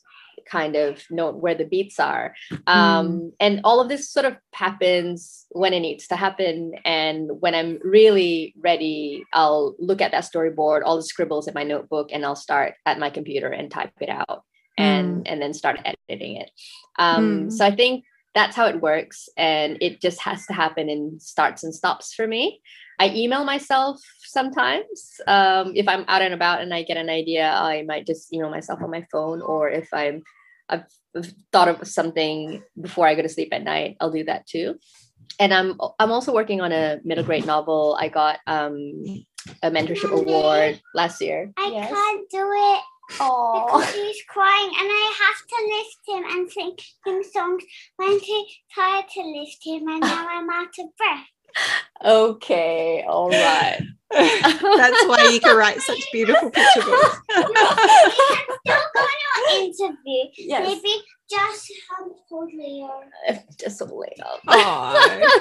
kind 0.49 0.75
of 0.75 1.03
note 1.09 1.35
where 1.35 1.55
the 1.55 1.65
beats 1.65 1.99
are. 1.99 2.33
Um, 2.65 3.07
mm. 3.07 3.31
And 3.39 3.61
all 3.63 3.79
of 3.79 3.89
this 3.89 4.09
sort 4.09 4.25
of 4.25 4.37
happens 4.53 5.45
when 5.51 5.73
it 5.73 5.81
needs 5.81 6.07
to 6.07 6.15
happen. 6.15 6.73
And 6.85 7.29
when 7.39 7.55
I'm 7.55 7.79
really 7.83 8.53
ready, 8.59 9.23
I'll 9.33 9.75
look 9.79 10.01
at 10.01 10.11
that 10.11 10.25
storyboard, 10.25 10.81
all 10.83 10.97
the 10.97 11.03
scribbles 11.03 11.47
in 11.47 11.53
my 11.53 11.63
notebook, 11.63 12.09
and 12.11 12.25
I'll 12.25 12.35
start 12.35 12.75
at 12.85 12.99
my 12.99 13.09
computer 13.09 13.49
and 13.49 13.71
type 13.71 13.91
it 13.99 14.09
out. 14.09 14.43
And, 14.79 15.23
mm. 15.25 15.31
and 15.31 15.41
then 15.41 15.55
start 15.55 15.79
editing 15.83 16.35
it. 16.35 16.51
Um, 16.99 17.47
mm. 17.47 17.51
So 17.51 17.65
I 17.65 17.75
think 17.75 18.05
that's 18.37 18.55
how 18.55 18.67
it 18.67 18.79
works 18.79 19.29
and 19.35 19.79
it 19.81 19.99
just 19.99 20.21
has 20.21 20.45
to 20.45 20.53
happen 20.53 20.89
in 20.89 21.19
starts 21.19 21.63
and 21.63 21.73
stops 21.73 22.13
for 22.13 22.27
me 22.27 22.61
i 22.99 23.09
email 23.09 23.43
myself 23.43 23.99
sometimes 24.19 25.19
um, 25.25 25.71
if 25.75 25.87
i'm 25.87 26.05
out 26.07 26.21
and 26.21 26.35
about 26.35 26.61
and 26.61 26.71
i 26.71 26.83
get 26.83 26.97
an 26.97 27.09
idea 27.09 27.49
i 27.49 27.81
might 27.81 28.05
just 28.05 28.31
email 28.31 28.51
myself 28.51 28.79
on 28.83 28.91
my 28.91 29.03
phone 29.11 29.41
or 29.41 29.69
if 29.69 29.91
i'm 29.91 30.21
i've 30.69 30.85
thought 31.51 31.67
of 31.67 31.87
something 31.87 32.63
before 32.79 33.07
i 33.07 33.15
go 33.15 33.21
to 33.21 33.29
sleep 33.29 33.49
at 33.51 33.63
night 33.63 33.97
i'll 33.99 34.11
do 34.11 34.23
that 34.23 34.45
too 34.45 34.77
and 35.39 35.53
i'm 35.53 35.79
i'm 35.99 36.11
also 36.11 36.33
working 36.33 36.61
on 36.61 36.71
a 36.71 36.99
middle 37.03 37.23
grade 37.23 37.45
novel 37.45 37.97
i 37.99 38.07
got 38.07 38.39
um, 38.47 39.25
a 39.63 39.71
mentorship 39.71 40.11
award 40.11 40.79
last 40.93 41.21
year 41.21 41.51
i 41.57 41.67
yes. 41.67 41.91
can't 41.91 42.29
do 42.29 42.51
it 42.53 42.81
Oh, 43.19 43.63
because 43.65 43.93
he's 43.93 44.21
crying, 44.27 44.67
and 44.67 44.89
I 44.89 45.13
have 45.23 45.47
to 45.47 45.55
lift 45.75 45.97
him 46.07 46.37
and 46.37 46.51
sing 46.51 46.75
him 47.05 47.23
songs 47.23 47.63
when 47.95 48.19
too 48.19 48.45
tired 48.75 49.05
to 49.13 49.21
lift 49.21 49.65
him, 49.65 49.87
and 49.87 50.01
now 50.01 50.27
I'm 50.29 50.49
out 50.49 50.77
of 50.77 50.95
breath. 50.97 51.25
Okay, 52.03 53.03
all 53.07 53.29
right. 53.29 53.81
That's 54.11 55.07
why 55.07 55.29
you 55.33 55.39
can 55.39 55.57
write 55.57 55.81
such 55.81 55.99
beautiful 56.11 56.49
picture 56.51 56.81
books. 56.81 57.19
Interview. 59.53 60.23
Yes. 60.37 60.67
Maybe 60.67 61.03
just 61.29 61.71
um, 61.99 62.11
hold 62.29 62.51
Leo. 62.53 63.01
Just 63.59 63.81
a 63.81 63.85
little. 63.85 64.39
Oh. 64.47 65.39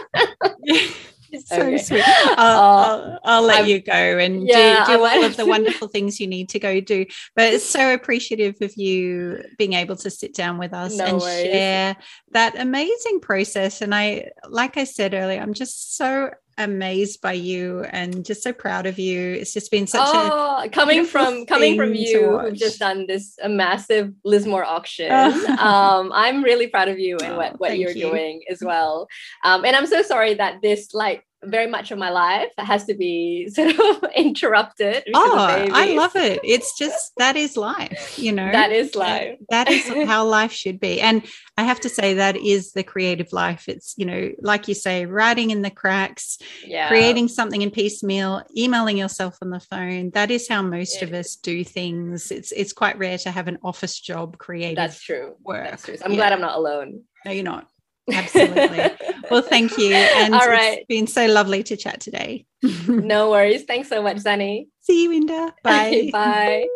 It's 1.33 1.49
so 1.49 1.61
okay. 1.61 1.79
sweet. 1.79 2.05
I'll, 2.07 2.39
uh, 2.39 2.39
I'll, 2.39 3.21
I'll, 3.25 3.43
let 3.43 3.63
I'm, 3.63 3.67
you 3.67 3.81
go 3.81 3.93
and 3.93 4.47
yeah, 4.47 4.85
do, 4.87 4.97
do 4.97 5.05
all 5.05 5.25
of 5.25 5.37
the 5.37 5.47
wonderful 5.55 5.89
things 5.89 6.21
you 6.21 6.27
need 6.27 6.49
to 6.51 6.59
go 6.59 6.81
do. 6.81 7.07
But 7.35 7.55
it's 7.55 7.65
so 7.65 7.95
appreciative 7.95 8.57
of 8.61 8.75
you 8.77 9.43
being 9.59 9.75
able 9.75 9.97
to 9.97 10.11
sit 10.11 10.35
down 10.35 10.59
with 10.59 10.73
us 10.73 10.97
no 10.97 11.05
and 11.05 11.19
worries. 11.19 11.43
share 11.43 11.97
that 12.33 12.59
amazing 12.59 13.21
process. 13.21 13.83
And 13.83 13.95
I, 13.95 14.31
like 14.49 14.77
I 14.77 14.85
said 14.85 15.15
earlier, 15.15 15.41
I'm 15.41 15.55
just 15.55 15.97
so 15.97 16.31
amazed 16.59 17.21
by 17.21 17.33
you 17.33 17.85
and 17.90 18.25
just 18.25 18.42
so 18.42 18.53
proud 18.53 18.87
of 18.87 18.99
you. 18.99 19.33
It's 19.33 19.53
just 19.53 19.71
been 19.71 19.87
such 19.87 20.01
oh, 20.05 20.64
a 20.64 20.69
coming 20.69 21.05
from 21.05 21.47
coming 21.47 21.77
from 21.77 21.95
you 21.95 22.38
who've 22.38 22.55
just 22.55 22.79
done 22.79 23.07
this 23.07 23.38
a 23.42 23.49
massive 23.49 24.12
Lismore 24.25 24.64
auction. 24.64 25.11
um, 25.12 26.12
I'm 26.14 26.42
really 26.42 26.66
proud 26.69 26.88
of 26.88 26.99
you 26.99 27.19
and 27.19 27.35
oh, 27.35 27.37
what, 27.37 27.61
what 27.61 27.79
you're 27.79 27.90
you. 27.90 28.09
doing 28.11 28.42
as 28.51 28.62
well. 28.62 29.09
Um, 29.45 29.64
and 29.64 29.77
I'm 29.77 29.87
so 29.87 30.03
sorry 30.03 30.35
that 30.35 30.62
this 30.62 30.95
like 30.95 31.25
very 31.47 31.67
much 31.67 31.91
of 31.91 31.99
my 31.99 32.11
life 32.11 32.51
has 32.59 32.85
to 32.87 32.95
be 32.95 33.49
sort 33.53 33.79
of 33.79 34.11
interrupted. 34.15 35.05
Oh, 35.15 35.37
I 35.73 35.95
love 35.95 36.17
it. 36.17 36.41
It's 36.45 36.77
just 36.79 37.13
that 37.17 37.37
is 37.37 37.57
life, 37.57 38.19
you 38.19 38.33
know. 38.33 38.51
That 38.51 38.73
is 38.73 38.95
life. 38.95 39.39
that 39.49 39.71
is 39.71 39.87
how 40.07 40.27
life 40.27 40.53
should 40.53 40.81
be. 40.81 41.01
And 41.01 41.23
I 41.57 41.65
have 41.65 41.81
to 41.81 41.89
say 41.89 42.15
that 42.15 42.37
is 42.37 42.73
the 42.73 42.83
creative 42.83 43.33
life. 43.33 43.69
It's, 43.69 43.95
you 43.97 44.07
know, 44.07 44.33
like 44.41 44.69
you 44.69 44.75
say, 44.75 45.07
writing 45.07 45.51
in 45.51 45.63
the 45.63 45.71
cracks, 45.71 46.39
yeah. 46.65 46.89
creating 46.89 47.29
something 47.29 47.63
in 47.63 47.71
piecemeal, 47.71 48.43
emailing 48.57 48.99
yourself 48.99 49.39
on 49.43 49.51
the 49.51 49.61
phone. 49.61 50.11
That 50.11 50.31
is 50.31 50.49
how 50.49 50.63
most 50.63 51.01
yeah. 51.01 51.09
of 51.09 51.15
us 51.15 51.37
do 51.37 51.65
things. 51.65 52.31
It's 52.31 52.53
it's 52.53 52.73
quite 52.73 52.99
rare 52.99 53.19
to 53.19 53.31
have 53.31 53.49
an 53.49 53.59
office 53.63 53.99
job 53.99 54.39
creative. 54.39 54.77
That's 54.77 55.01
true. 55.01 55.37
Work. 55.45 55.71
That's 55.71 55.85
true. 55.85 55.97
I'm 56.05 56.13
yeah. 56.13 56.17
glad 56.17 56.33
I'm 56.33 56.41
not 56.41 56.57
alone. 56.57 57.03
No, 57.25 57.33
you're 57.33 57.45
not. 57.45 57.69
Absolutely. 58.12 58.81
well, 59.31 59.42
thank 59.42 59.77
you. 59.79 59.95
And 59.95 60.35
All 60.35 60.47
right. 60.47 60.79
it's 60.79 60.87
been 60.87 61.07
so 61.07 61.27
lovely 61.27 61.62
to 61.64 61.77
chat 61.77 62.01
today. 62.01 62.47
no 62.88 63.31
worries. 63.31 63.64
Thanks 63.64 63.88
so 63.88 64.03
much, 64.03 64.19
Zanni. 64.19 64.69
See 64.81 65.05
you, 65.05 65.11
Inda. 65.11 65.53
Bye. 65.62 66.11
Bye. 66.12 66.66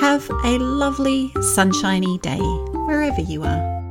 Have 0.00 0.30
a 0.44 0.58
lovely, 0.58 1.30
sunshiny 1.54 2.18
day 2.18 2.38
wherever 2.38 3.20
you 3.20 3.44
are. 3.44 3.81